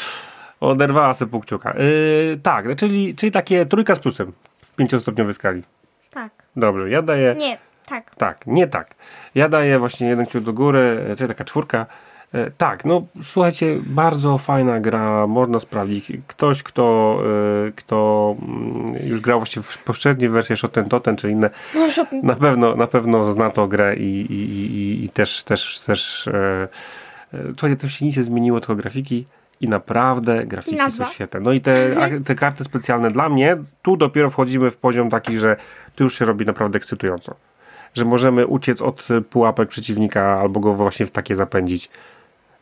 Oderwała 0.71 1.15
sobie 1.15 1.31
pół 1.31 1.41
kciuka. 1.41 1.75
Yy, 1.79 2.39
tak, 2.43 2.77
czyli, 2.77 3.15
czyli 3.15 3.33
takie 3.33 3.67
trójka 3.67 3.95
z 3.95 3.99
plusem 3.99 4.33
w 4.61 4.71
pięciostopniowej 4.75 5.35
skali. 5.35 5.63
Tak. 6.11 6.33
Dobrze, 6.57 6.91
ja 6.91 7.03
daję... 7.03 7.35
Nie, 7.39 7.59
tak. 7.87 8.15
Tak, 8.15 8.47
nie 8.47 8.67
tak. 8.67 8.95
Ja 9.35 9.49
daję 9.49 9.79
właśnie 9.79 10.09
jeden 10.09 10.27
kciuk 10.27 10.45
do 10.45 10.53
góry, 10.53 11.15
czyli 11.19 11.29
taka 11.29 11.45
czwórka. 11.45 11.87
Yy, 12.33 12.53
tak, 12.59 12.85
no 12.85 13.07
słuchajcie, 13.23 13.79
bardzo 13.87 14.39
fajna 14.39 14.81
gra, 14.81 15.27
można 15.27 15.59
sprawdzić. 15.59 16.13
Ktoś, 16.27 16.63
kto, 16.63 17.19
yy, 17.65 17.73
kto 17.73 18.37
yy, 18.95 19.09
już 19.09 19.21
grał 19.21 19.39
właśnie 19.39 19.63
w 19.63 19.79
poprzedniej 19.79 20.31
wersji 20.31 20.57
Shoten 20.57 20.89
Totem, 20.89 21.17
czy 21.17 21.31
inne, 21.31 21.51
no, 21.75 21.87
na 22.23 22.35
pewno, 22.35 22.77
na 22.77 22.87
pewno 22.87 23.25
zna 23.33 23.51
tą 23.51 23.67
grę 23.67 23.97
i, 23.97 24.21
i, 24.33 24.35
i, 24.35 25.05
i 25.05 25.09
też, 25.09 25.45
też, 25.45 25.81
też 25.81 26.29
yy, 27.33 27.53
słuchajcie, 27.53 27.77
to 27.77 27.89
się 27.89 28.07
nic 28.07 28.17
nie 28.17 28.23
zmieniło, 28.23 28.61
tylko 28.61 28.77
grafiki 28.77 29.27
i 29.65 29.69
naprawdę 29.69 30.47
grafiki 30.47 30.77
I 30.77 30.91
są 30.91 31.05
świetne. 31.05 31.41
No 31.41 31.53
i 31.53 31.61
te, 31.61 31.91
te 32.25 32.35
karty 32.35 32.65
specjalne 32.65 33.11
dla 33.11 33.29
mnie, 33.29 33.57
tu 33.83 33.97
dopiero 33.97 34.31
wchodzimy 34.31 34.71
w 34.71 34.77
poziom 34.77 35.11
taki, 35.11 35.39
że 35.39 35.57
tu 35.95 36.05
już 36.05 36.19
się 36.19 36.25
robi 36.25 36.47
naprawdę 36.47 36.77
ekscytująco. 36.77 37.35
Że 37.95 38.05
możemy 38.05 38.47
uciec 38.47 38.83
od 38.83 39.09
pułapek 39.31 39.69
przeciwnika 39.69 40.41
albo 40.41 40.61
go 40.61 40.75
właśnie 40.75 41.07
w 41.07 41.11
takie 41.11 41.37
zapędzić. 41.37 41.91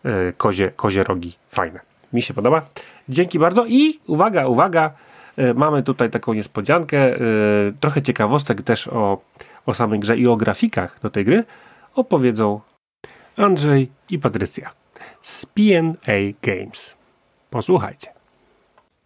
Yy, 0.05 0.33
kozie, 0.37 0.71
kozie 0.77 1.05
rogi. 1.05 1.37
Fajne. 1.49 1.81
Mi 2.13 2.23
się 2.23 2.35
podoba. 2.35 2.63
Dzięki 3.09 3.39
bardzo 3.39 3.65
i 3.67 4.01
uwaga, 4.07 4.47
uwaga, 4.47 4.91
yy, 5.37 5.55
mamy 5.55 5.83
tutaj 5.83 6.11
taką 6.11 6.35
niespodziankę, 6.35 7.11
yy, 7.11 7.19
trochę 7.81 8.03
ciekawostek 8.03 8.63
też 8.63 8.89
o, 8.89 9.21
o 9.67 9.75
samej 9.75 10.01
grze 10.01 10.17
i 10.17 10.27
o 10.27 10.37
grafikach 10.37 11.01
do 11.03 11.11
tej 11.11 11.25
gry 11.25 11.45
opowiedzą 11.95 12.61
Andrzej 13.37 13.91
i 14.11 14.19
Patrycja 14.19 14.82
z 15.23 15.47
PNA 15.47 16.19
Games. 16.43 16.97
Posłuchajcie. 17.51 18.09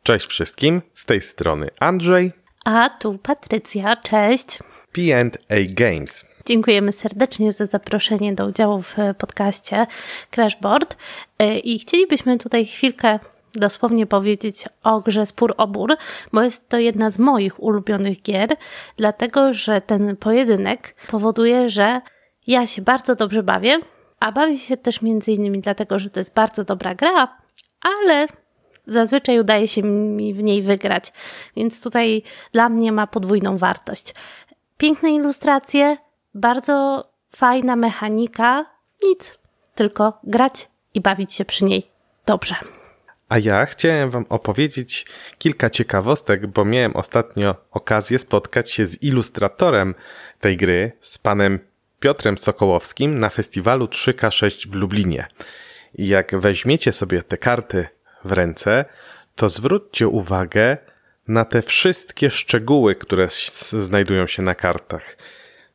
Cześć 0.02 0.26
wszystkim, 0.26 0.82
z 0.94 1.06
tej 1.06 1.20
strony 1.20 1.68
Andrzej. 1.80 2.32
A 2.64 2.90
tu 2.90 3.18
Patrycja, 3.18 3.96
cześć. 3.96 4.58
PNA 4.92 5.56
Games. 5.70 6.24
Dziękujemy 6.46 6.92
serdecznie 6.92 7.52
za 7.52 7.66
zaproszenie 7.66 8.34
do 8.34 8.46
udziału 8.46 8.82
w 8.82 8.96
podcaście 9.18 9.86
Crashboard 10.30 10.96
i 11.64 11.78
chcielibyśmy 11.78 12.38
tutaj 12.38 12.66
chwilkę 12.66 13.18
dosłownie 13.54 14.06
powiedzieć 14.06 14.64
o 14.82 15.00
grze 15.00 15.26
Spór 15.26 15.54
o 15.56 15.66
Bór, 15.66 15.96
bo 16.32 16.42
jest 16.42 16.68
to 16.68 16.78
jedna 16.78 17.10
z 17.10 17.18
moich 17.18 17.62
ulubionych 17.62 18.22
gier, 18.22 18.56
dlatego 18.96 19.52
że 19.52 19.80
ten 19.80 20.16
pojedynek 20.16 20.94
powoduje, 21.10 21.68
że 21.68 22.00
ja 22.46 22.66
się 22.66 22.82
bardzo 22.82 23.14
dobrze 23.14 23.42
bawię, 23.42 23.80
a 24.26 24.32
bawię 24.32 24.58
się 24.58 24.76
też 24.76 25.02
między 25.02 25.32
innymi 25.32 25.60
dlatego, 25.60 25.98
że 25.98 26.10
to 26.10 26.20
jest 26.20 26.34
bardzo 26.34 26.64
dobra 26.64 26.94
gra, 26.94 27.36
ale 27.80 28.26
zazwyczaj 28.86 29.40
udaje 29.40 29.68
się 29.68 29.82
mi 29.82 30.34
w 30.34 30.42
niej 30.42 30.62
wygrać, 30.62 31.12
więc 31.56 31.82
tutaj 31.82 32.22
dla 32.52 32.68
mnie 32.68 32.92
ma 32.92 33.06
podwójną 33.06 33.58
wartość. 33.58 34.14
Piękne 34.78 35.10
ilustracje, 35.14 35.96
bardzo 36.34 37.04
fajna 37.36 37.76
mechanika, 37.76 38.66
nic, 39.04 39.32
tylko 39.74 40.20
grać 40.24 40.68
i 40.94 41.00
bawić 41.00 41.34
się 41.34 41.44
przy 41.44 41.64
niej 41.64 41.90
dobrze. 42.26 42.54
A 43.28 43.38
ja 43.38 43.66
chciałem 43.66 44.10
Wam 44.10 44.26
opowiedzieć 44.28 45.06
kilka 45.38 45.70
ciekawostek, 45.70 46.46
bo 46.46 46.64
miałem 46.64 46.96
ostatnio 46.96 47.54
okazję 47.70 48.18
spotkać 48.18 48.70
się 48.70 48.86
z 48.86 49.02
ilustratorem 49.02 49.94
tej 50.40 50.56
gry, 50.56 50.92
z 51.00 51.18
panem 51.18 51.58
Piotrem 52.06 52.38
Sokołowskim 52.38 53.18
na 53.18 53.30
festiwalu 53.30 53.86
3K6 53.86 54.68
w 54.68 54.74
Lublinie. 54.74 55.26
I 55.94 56.08
jak 56.08 56.40
weźmiecie 56.40 56.92
sobie 56.92 57.22
te 57.22 57.36
karty 57.36 57.88
w 58.24 58.32
ręce, 58.32 58.84
to 59.36 59.48
zwróćcie 59.48 60.08
uwagę 60.08 60.76
na 61.28 61.44
te 61.44 61.62
wszystkie 61.62 62.30
szczegóły, 62.30 62.94
które 62.94 63.28
znajdują 63.78 64.26
się 64.26 64.42
na 64.42 64.54
kartach. 64.54 65.16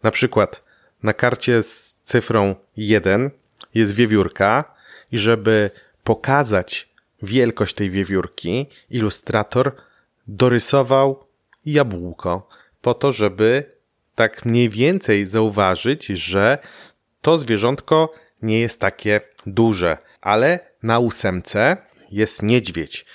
Na 0.03 0.11
przykład 0.11 0.63
na 1.03 1.13
karcie 1.13 1.63
z 1.63 1.95
cyfrą 2.03 2.55
1 2.77 3.31
jest 3.73 3.93
wiewiórka 3.93 4.75
i 5.11 5.17
żeby 5.17 5.71
pokazać 6.03 6.89
wielkość 7.23 7.75
tej 7.75 7.89
wiewiórki, 7.89 8.65
ilustrator 8.89 9.71
dorysował 10.27 11.25
jabłko 11.65 12.49
po 12.81 12.93
to, 12.93 13.11
żeby 13.11 13.80
tak 14.21 14.45
mniej 14.45 14.69
więcej 14.69 15.27
zauważyć, 15.27 16.05
że 16.05 16.57
to 17.21 17.37
zwierzątko 17.37 18.13
nie 18.41 18.59
jest 18.59 18.79
takie 18.79 19.21
duże, 19.45 19.97
ale 20.21 20.59
na 20.83 20.99
ósemce 20.99 21.77
jest 22.11 22.43
niedźwiedź, 22.43 23.05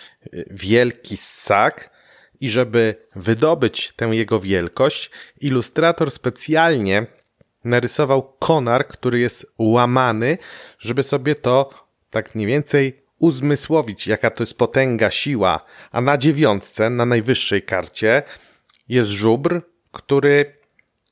wielki 0.50 1.16
ssak 1.16 1.90
i 2.40 2.50
żeby 2.50 2.94
wydobyć 3.16 3.92
tę 3.96 4.06
jego 4.06 4.40
wielkość, 4.40 5.10
ilustrator 5.40 6.10
specjalnie 6.10 7.06
narysował 7.64 8.22
konar, 8.22 8.88
który 8.88 9.18
jest 9.18 9.46
łamany, 9.58 10.38
żeby 10.78 11.02
sobie 11.02 11.34
to 11.34 11.70
tak 12.10 12.34
mniej 12.34 12.46
więcej 12.46 13.02
uzmysłowić, 13.18 14.06
jaka 14.06 14.30
to 14.30 14.42
jest 14.42 14.58
potęga, 14.58 15.10
siła. 15.10 15.64
A 15.92 16.00
na 16.00 16.18
dziewiątce, 16.18 16.90
na 16.90 17.06
najwyższej 17.06 17.62
karcie, 17.62 18.22
jest 18.88 19.10
żubr, 19.10 19.60
który 19.92 20.56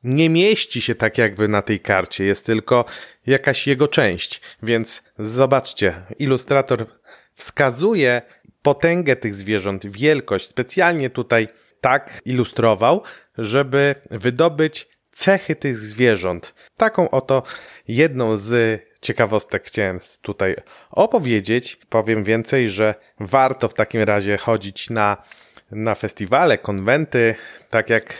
nie 0.05 0.31
mieści 0.31 0.83
się 0.83 0.95
tak 0.95 1.19
jakby 1.19 1.49
na 1.49 1.63
tej 1.63 1.81
karcie, 1.81 2.25
jest 2.25 2.47
tylko 2.47 2.85
jakaś 3.27 3.67
jego 3.67 3.89
część. 3.89 4.41
Więc 4.63 5.03
zobaczcie, 5.19 5.95
ilustrator 6.19 6.87
wskazuje 7.35 8.23
potęgę 8.63 9.17
tych 9.17 9.35
zwierząt, 9.35 9.87
wielkość, 9.87 10.49
specjalnie 10.49 11.11
tutaj 11.11 11.49
tak 11.81 12.21
ilustrował, 12.25 13.03
żeby 13.39 13.95
wydobyć 14.11 14.89
cechy 15.13 15.57
tych 15.57 15.79
zwierząt. 15.79 16.55
Taką 16.77 17.11
oto 17.11 17.43
jedną 17.89 18.37
z 18.37 18.81
ciekawostek 19.01 19.65
chciałem 19.67 20.01
tutaj 20.23 20.57
opowiedzieć. 20.91 21.79
Powiem 21.89 22.25
więcej, 22.25 22.71
że 22.71 22.95
warto 23.21 23.69
w 23.69 23.75
takim 23.75 24.03
razie 24.03 24.37
chodzić 24.37 24.91
na, 24.91 25.17
na 25.71 25.95
festiwale, 25.95 26.59
konwenty, 26.59 27.35
tak 27.71 27.91
jak 27.91 28.15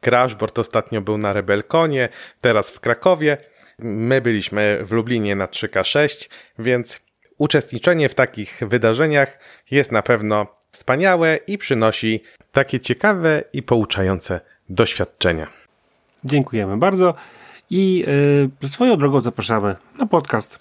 Crashboard 0.00 0.58
ostatnio 0.58 1.00
był 1.00 1.18
na 1.18 1.32
Rebelkonie, 1.32 2.08
teraz 2.40 2.70
w 2.70 2.80
Krakowie. 2.80 3.36
My 3.78 4.20
byliśmy 4.20 4.78
w 4.84 4.92
Lublinie 4.92 5.36
na 5.36 5.46
3K6, 5.46 6.28
więc 6.58 7.00
uczestniczenie 7.38 8.08
w 8.08 8.14
takich 8.14 8.60
wydarzeniach 8.66 9.38
jest 9.70 9.92
na 9.92 10.02
pewno 10.02 10.46
wspaniałe 10.70 11.36
i 11.46 11.58
przynosi 11.58 12.22
takie 12.52 12.80
ciekawe 12.80 13.42
i 13.52 13.62
pouczające 13.62 14.40
doświadczenia. 14.68 15.46
Dziękujemy 16.24 16.76
bardzo 16.76 17.14
i 17.70 18.04
y, 18.62 18.68
swoją 18.68 18.96
drogą 18.96 19.20
zapraszamy 19.20 19.76
na 19.98 20.06
podcast 20.06 20.58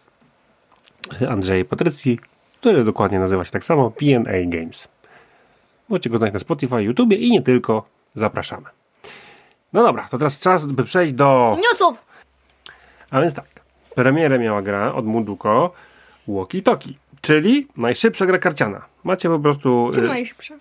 Andrzej 1.29 1.65
Patrycji, 1.65 2.19
który 2.59 2.83
dokładnie 2.83 3.19
nazywa 3.19 3.45
się 3.45 3.51
tak 3.51 3.63
samo 3.63 3.91
PNA 3.91 4.45
Games. 4.45 4.87
Możecie 5.89 6.09
go 6.09 6.17
znaleźć 6.17 6.33
na 6.33 6.39
Spotify, 6.39 6.83
YouTube 6.83 7.11
i 7.11 7.31
nie 7.31 7.41
tylko. 7.41 7.89
Zapraszamy. 8.15 8.78
No 9.73 9.83
dobra, 9.83 10.03
to 10.11 10.17
teraz 10.17 10.39
czas, 10.39 10.65
by 10.65 10.83
przejść 10.83 11.13
do... 11.13 11.57
Newsów! 11.69 12.05
A 13.11 13.21
więc 13.21 13.33
tak, 13.33 13.45
premierę 13.95 14.39
miała 14.39 14.61
gra 14.61 14.93
od 14.93 15.05
Munduko 15.05 15.71
Walkie 16.27 16.61
Talkie, 16.61 16.89
czyli 17.21 17.67
najszybsza 17.77 18.25
gra 18.25 18.37
karciana. 18.37 18.81
Macie 19.03 19.29
po 19.29 19.39
prostu... 19.39 19.91
Y, 19.97 20.01
najszybsza? 20.01 20.55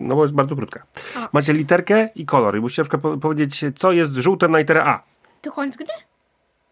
no 0.00 0.16
bo 0.16 0.22
jest 0.24 0.34
bardzo 0.34 0.56
krótka. 0.56 0.82
A. 1.16 1.28
Macie 1.32 1.52
literkę 1.52 2.08
i 2.14 2.26
kolor 2.26 2.56
i 2.56 2.60
musicie 2.60 2.82
na 2.82 2.84
przykład 2.84 3.02
po- 3.02 3.16
powiedzieć, 3.16 3.64
co 3.76 3.92
jest 3.92 4.12
żółte 4.14 4.48
na 4.48 4.58
literę 4.58 4.84
A. 4.84 5.02
To 5.42 5.52
koniec 5.52 5.76
gry? 5.76 5.86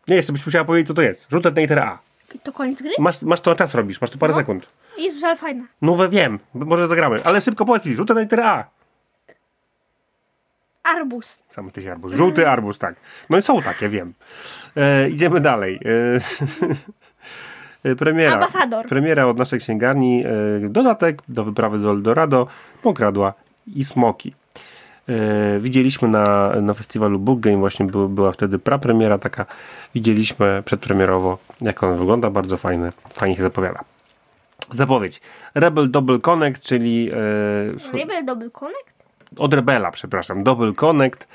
Nie, 0.08 0.16
jeszcze 0.16 0.32
byś 0.32 0.46
musiała 0.46 0.64
powiedzieć, 0.64 0.88
co 0.88 0.94
to 0.94 1.02
jest. 1.02 1.26
Żółte 1.30 1.50
na 1.50 1.60
literę 1.60 1.84
A. 1.84 1.98
To 2.42 2.52
koniec 2.52 2.82
gry? 2.82 2.90
Masz, 2.98 3.22
masz 3.22 3.40
to 3.40 3.50
na 3.50 3.56
czas 3.56 3.74
robisz, 3.74 4.00
masz 4.00 4.10
tu 4.10 4.18
parę 4.18 4.32
No. 4.32 4.38
sekund. 4.38 4.66
Jezus, 4.98 5.24
ale 5.24 5.36
fajna. 5.36 5.64
No 5.82 5.94
we 5.94 6.08
wiem, 6.08 6.38
może 6.54 6.86
zagramy, 6.86 7.24
ale 7.24 7.40
szybko 7.40 7.64
powiedz 7.64 7.84
żółte 7.86 8.14
na 8.14 8.20
literę 8.20 8.44
A. 8.46 8.64
Arbus. 10.82 11.40
Sam 11.50 11.70
tyś 11.70 11.86
arbuz. 11.86 12.14
Żółty 12.14 12.48
arbuz, 12.48 12.78
tak. 12.78 12.94
No 13.30 13.38
i 13.38 13.42
są 13.42 13.62
takie, 13.62 13.88
wiem. 13.88 14.14
E, 14.76 15.08
idziemy 15.08 15.40
dalej. 15.40 15.80
E, 17.84 17.96
premiera. 17.96 18.34
Ambasador. 18.34 18.86
Premiera 18.86 19.26
od 19.26 19.38
naszej 19.38 19.60
księgarni. 19.60 20.24
E, 20.26 20.68
dodatek 20.68 21.22
do 21.28 21.44
wyprawy 21.44 21.78
do 21.78 21.90
Eldorado, 21.90 22.46
Pokradła 22.82 23.34
i 23.66 23.84
Smoki. 23.84 24.34
E, 25.08 25.60
widzieliśmy 25.60 26.08
na, 26.08 26.52
na 26.60 26.74
festiwalu 26.74 27.18
Book 27.18 27.40
Game, 27.40 27.56
właśnie 27.56 27.86
był, 27.86 28.08
była 28.08 28.32
wtedy 28.32 28.58
prapremiera 28.58 29.18
taka. 29.18 29.46
Widzieliśmy 29.94 30.62
przedpremierowo, 30.64 31.38
jak 31.60 31.82
on 31.82 31.98
wygląda, 31.98 32.30
bardzo 32.30 32.56
fajny, 32.56 32.92
fajnie 33.12 33.36
się 33.36 33.42
zapowiada. 33.42 33.80
Zapowiedź. 34.70 35.20
Rebel 35.54 35.90
Double 35.90 36.18
Connect, 36.18 36.62
czyli 36.62 37.10
e, 37.92 37.98
Rebel 37.98 38.24
Double 38.24 38.50
Connect? 38.50 38.99
Od 39.36 39.54
Rebela, 39.54 39.90
przepraszam, 39.90 40.44
Double 40.44 40.72
Connect, 40.72 41.28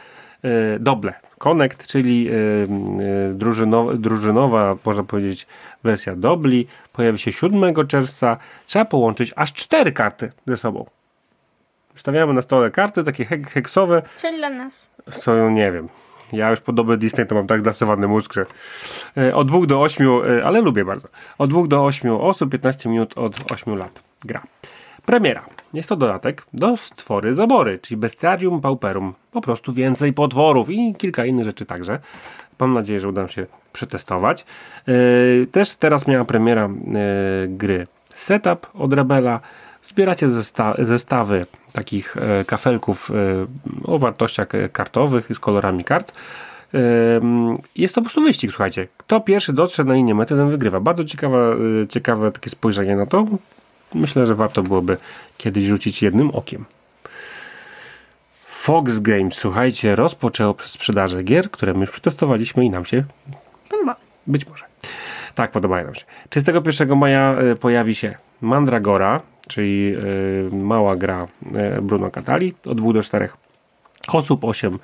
e, 0.44 0.80
Double 0.80 1.14
Connect, 1.38 1.88
czyli 1.88 2.30
e, 2.30 2.34
e, 2.34 3.34
drużynowa, 3.34 3.94
drużynowa, 3.94 4.76
można 4.86 5.04
powiedzieć, 5.04 5.48
wersja 5.84 6.16
Dobli, 6.16 6.68
pojawi 6.94 7.20
się 7.20 7.32
7 7.32 7.88
czerwca. 7.88 8.38
Trzeba 8.66 8.86
połączyć 8.86 9.34
aż 9.36 9.54
cztery 9.54 9.92
karty 9.92 10.32
ze 10.48 10.58
sobą. 10.58 10.86
Stawiamy 11.96 12.34
na 12.34 12.42
stole 12.42 12.72
karty, 12.72 13.04
takie 13.04 13.26
hek 13.26 13.52
heksowe, 13.52 14.02
Czyli 14.22 14.38
dla 14.38 14.50
nas. 14.50 14.88
co 15.12 15.50
nie 15.50 15.72
wiem. 15.72 15.90
Ja 16.34 16.52
już 16.52 16.60
po 16.60 16.74
dobie 16.74 16.98
Disney 16.98 17.28
to 17.28 17.36
mam 17.36 17.48
tak 17.48 17.62
glasowany 17.62 18.08
mózg, 18.08 18.34
że 18.34 18.46
od 19.34 19.48
2 19.48 19.66
do 19.66 19.82
8, 19.82 20.08
e, 20.08 20.46
ale 20.46 20.62
lubię 20.62 20.86
bardzo. 20.86 21.08
Od 21.38 21.50
2 21.50 21.68
do 21.68 21.86
8 21.86 22.12
osób, 22.12 22.52
15 22.52 22.90
minut 22.90 23.18
od 23.18 23.52
8 23.52 23.76
lat 23.76 24.02
gra. 24.26 24.42
Premiera. 25.06 25.46
Jest 25.74 25.90
to 25.90 25.96
dodatek 25.96 26.46
do 26.54 26.78
stwory 26.78 27.34
zabory, 27.34 27.80
czyli 27.80 27.98
Bestiarium 27.98 28.62
Pauperum. 28.62 29.14
Po 29.32 29.42
prostu 29.42 29.74
więcej 29.74 30.14
potworów 30.14 30.70
i 30.70 30.96
kilka 30.98 31.26
innych 31.26 31.46
rzeczy 31.46 31.66
także. 31.66 32.00
Mam 32.60 32.74
nadzieję, 32.74 33.00
że 33.00 33.10
uda 33.10 33.28
się 33.28 33.46
przetestować. 33.74 34.46
E, 34.88 35.46
Też 35.52 35.76
teraz 35.76 36.08
miała 36.08 36.26
premiera 36.26 36.66
e, 36.66 36.70
gry 37.48 37.88
Setup 38.16 38.68
od 38.74 38.94
Rebela. 38.94 39.40
Zbieracie 39.84 40.30
zesta 40.30 40.74
zestawy 40.80 41.46
takich 41.74 42.18
e, 42.18 42.46
kafelków 42.46 43.12
e, 43.12 43.14
o 43.92 44.00
wartościach 44.00 44.56
e, 44.56 44.70
kartowych 44.70 45.28
z 45.34 45.40
kolorami 45.40 45.84
kart. 45.84 46.14
Ym, 47.22 47.58
Jest 47.76 47.96
to 47.96 48.02
po 48.02 48.06
prostu 48.06 48.22
wyścig, 48.22 48.52
słuchajcie. 48.52 48.88
Kto 48.98 49.20
pierwszy 49.22 49.54
dotrze 49.54 49.84
na 49.84 49.94
linię 49.94 50.16
mety, 50.16 50.36
ten 50.36 50.50
wygrywa. 50.50 50.80
Bardzo 50.80 51.04
ciekawe, 51.04 51.56
ciekawe 51.90 52.32
takie 52.32 52.50
spojrzenie 52.50 52.96
na 52.96 53.06
to. 53.06 53.26
Myślę, 53.96 54.26
że 54.28 54.36
warto 54.36 54.64
byłoby 54.64 54.98
kiedyś 55.38 55.66
rzucić 55.66 56.02
jednym 56.02 56.30
okiem. 56.32 56.66
Fox 58.48 59.00
Games, 59.00 59.34
słuchajcie, 59.34 59.96
rozpoczęło 59.96 60.56
sprzedażę 60.60 61.24
gier, 61.24 61.52
które 61.52 61.74
my 61.74 61.80
już 61.80 61.92
przetestowaliśmy 61.92 62.66
i 62.66 62.70
nam 62.70 62.86
się 62.86 63.04
Podoba. 63.70 63.96
być 64.28 64.48
może. 64.48 64.66
Tak, 65.36 65.52
podobają 65.52 65.86
nam 65.86 65.96
się. 65.96 66.06
31 66.30 66.98
maja 66.98 67.36
y, 67.42 67.56
pojawi 67.56 67.96
się 67.96 68.16
Mandragora, 68.42 69.22
czyli 69.48 69.96
y, 69.96 70.56
mała 70.56 70.96
gra 70.96 71.28
y, 71.78 71.82
Bruno 71.82 72.12
Catali, 72.12 72.54
od 72.66 72.78
2 72.78 72.94
do 72.94 73.04
4 73.04 73.30
osób, 74.08 74.44
8 74.44 74.80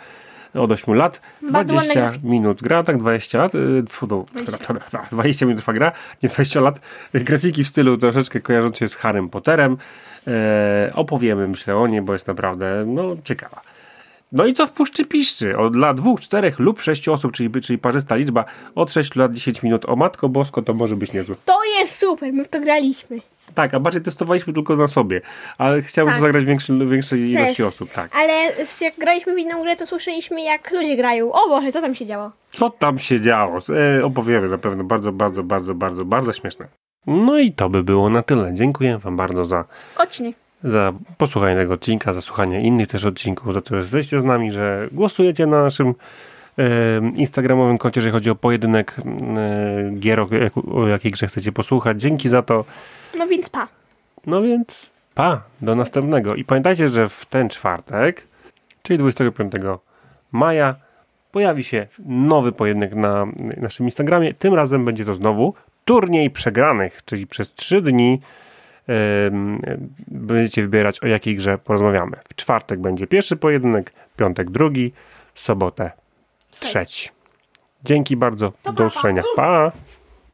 od 0.53 0.71
8 0.71 0.93
lat. 0.93 1.21
Bardzo 1.41 1.73
ładne 1.73 1.93
20 1.93 2.01
grafiki. 2.01 2.27
minut 2.27 2.61
gra, 2.61 2.83
tak 2.83 2.97
20 2.97 3.37
lat. 3.37 3.55
y, 3.55 3.83
tfu, 3.87 4.07
no, 4.07 4.25
20 5.11 5.45
minut 5.45 5.61
trwa 5.61 5.73
gra, 5.73 5.91
nie 6.23 6.29
20 6.29 6.61
lat. 6.61 6.79
Grafiki 7.13 7.63
w 7.63 7.67
stylu 7.67 7.97
troszeczkę 7.97 8.39
kojarzące 8.39 8.79
się 8.79 8.89
z 8.89 8.95
Harrym 8.95 9.29
Potterem. 9.29 9.77
E, 10.27 10.91
opowiemy, 10.95 11.47
myślę, 11.47 11.77
o 11.77 11.87
niej, 11.87 12.01
bo 12.01 12.13
jest 12.13 12.27
naprawdę 12.27 12.83
no, 12.87 13.15
ciekawa. 13.23 13.61
No 14.31 14.45
i 14.45 14.53
co 14.53 14.67
w 14.67 14.71
Puszczy 14.71 15.05
Piszczy? 15.05 15.57
Od 15.57 15.73
dla 15.73 15.93
dwóch, 15.93 16.19
czterech 16.19 16.59
lub 16.59 16.81
sześciu 16.81 17.13
osób, 17.13 17.31
czyli, 17.31 17.61
czyli 17.61 17.79
parzysta 17.79 18.15
liczba, 18.15 18.45
od 18.75 18.91
6 18.91 19.15
lat 19.15 19.33
10 19.33 19.63
minut. 19.63 19.85
O 19.85 19.95
matko 19.95 20.29
bosko, 20.29 20.61
to 20.61 20.73
może 20.73 20.95
być 20.95 21.13
niezłe. 21.13 21.35
To 21.45 21.63
jest 21.79 21.99
super, 21.99 22.33
my 22.33 22.43
w 22.43 22.47
to 22.47 22.59
graliśmy. 22.59 23.19
Tak, 23.55 23.73
a 23.73 23.79
bardziej 23.79 24.01
testowaliśmy 24.01 24.53
tylko 24.53 24.75
na 24.75 24.87
sobie, 24.87 25.21
ale 25.57 25.81
chciałbym 25.81 26.13
Tak. 26.13 26.21
to 26.21 26.27
zagrać 26.27 26.45
większej 26.89 27.31
ilości 27.31 27.63
osób, 27.63 27.91
tak. 27.91 28.11
Ale 28.15 28.33
jak 28.81 28.93
graliśmy 28.99 29.35
w 29.35 29.37
inną 29.37 29.61
grę, 29.63 29.75
to 29.75 29.85
słyszeliśmy 29.85 30.41
jak 30.43 30.71
ludzie 30.71 30.97
grają. 30.97 31.31
O 31.31 31.49
Boże, 31.49 31.71
co 31.71 31.81
tam 31.81 31.95
się 31.95 32.05
działo? 32.05 32.31
Co 32.51 32.69
tam 32.69 32.99
się 32.99 33.21
działo? 33.21 33.59
E, 33.99 34.05
opowiemy 34.05 34.49
na 34.49 34.57
pewno. 34.57 34.83
Bardzo, 34.83 35.11
bardzo, 35.11 35.43
bardzo, 35.43 35.73
bardzo, 35.75 36.05
bardzo 36.05 36.33
śmieszne. 36.33 36.67
No 37.07 37.39
i 37.39 37.51
to 37.51 37.69
by 37.69 37.83
było 37.83 38.09
na 38.09 38.21
tyle. 38.23 38.53
Dziękuję 38.53 38.97
Wam 38.97 39.17
bardzo 39.17 39.45
za, 39.45 39.65
Odcinek. 39.97 40.35
za 40.63 40.93
posłuchanie 41.17 41.55
tego 41.55 41.73
odcinka, 41.73 42.13
za 42.13 42.21
słuchanie 42.21 42.61
innych 42.61 42.87
też 42.87 43.05
odcinków, 43.05 43.53
za 43.53 43.61
to, 43.61 43.75
że 43.75 43.81
jesteście 43.81 44.19
z 44.19 44.23
nami, 44.23 44.51
że 44.51 44.87
głosujecie 44.91 45.45
na 45.45 45.63
naszym 45.63 45.87
e, 46.59 46.63
instagramowym 47.15 47.77
koncie, 47.77 47.99
jeżeli 47.99 48.13
chodzi 48.13 48.29
o 48.29 48.35
pojedynek 48.35 48.95
e, 49.37 49.91
gier, 49.99 50.19
o, 50.19 50.27
o 50.73 50.87
jakiej 50.87 51.11
grze 51.11 51.27
chcecie 51.27 51.51
posłuchać. 51.51 52.01
Dzięki 52.01 52.29
za 52.29 52.41
to. 52.41 52.65
No 53.17 53.27
więc 53.27 53.49
pa. 53.49 53.67
No 54.25 54.41
więc 54.41 54.89
pa, 55.15 55.43
do 55.61 55.75
następnego. 55.75 56.35
I 56.35 56.43
pamiętajcie, 56.43 56.89
że 56.89 57.09
w 57.09 57.25
ten 57.25 57.49
czwartek, 57.49 58.27
czyli 58.83 58.99
25 58.99 59.53
maja, 60.31 60.75
pojawi 61.31 61.63
się 61.63 61.87
nowy 62.05 62.51
pojedynek 62.51 62.95
na 62.95 63.25
naszym 63.57 63.85
Instagramie. 63.85 64.33
Tym 64.33 64.53
razem 64.53 64.85
będzie 64.85 65.05
to 65.05 65.13
znowu 65.13 65.53
turniej 65.85 66.29
przegranych, 66.29 67.01
czyli 67.05 67.27
przez 67.27 67.53
3 67.53 67.81
dni 67.81 68.21
em, 68.87 69.61
będziecie 70.07 70.61
wybierać 70.61 70.99
o 70.99 71.07
jakiej 71.07 71.35
grze 71.35 71.57
porozmawiamy. 71.57 72.17
W 72.29 72.35
czwartek 72.35 72.79
będzie 72.79 73.07
pierwszy 73.07 73.37
pojedynek, 73.37 73.93
piątek 74.17 74.51
drugi, 74.51 74.93
w 75.33 75.39
sobotę 75.39 75.91
trzeci. 76.59 77.09
Dzięki 77.83 78.17
bardzo, 78.17 78.53
do 78.75 78.85
usłyszenia. 78.85 79.23
Pa! 79.35 79.71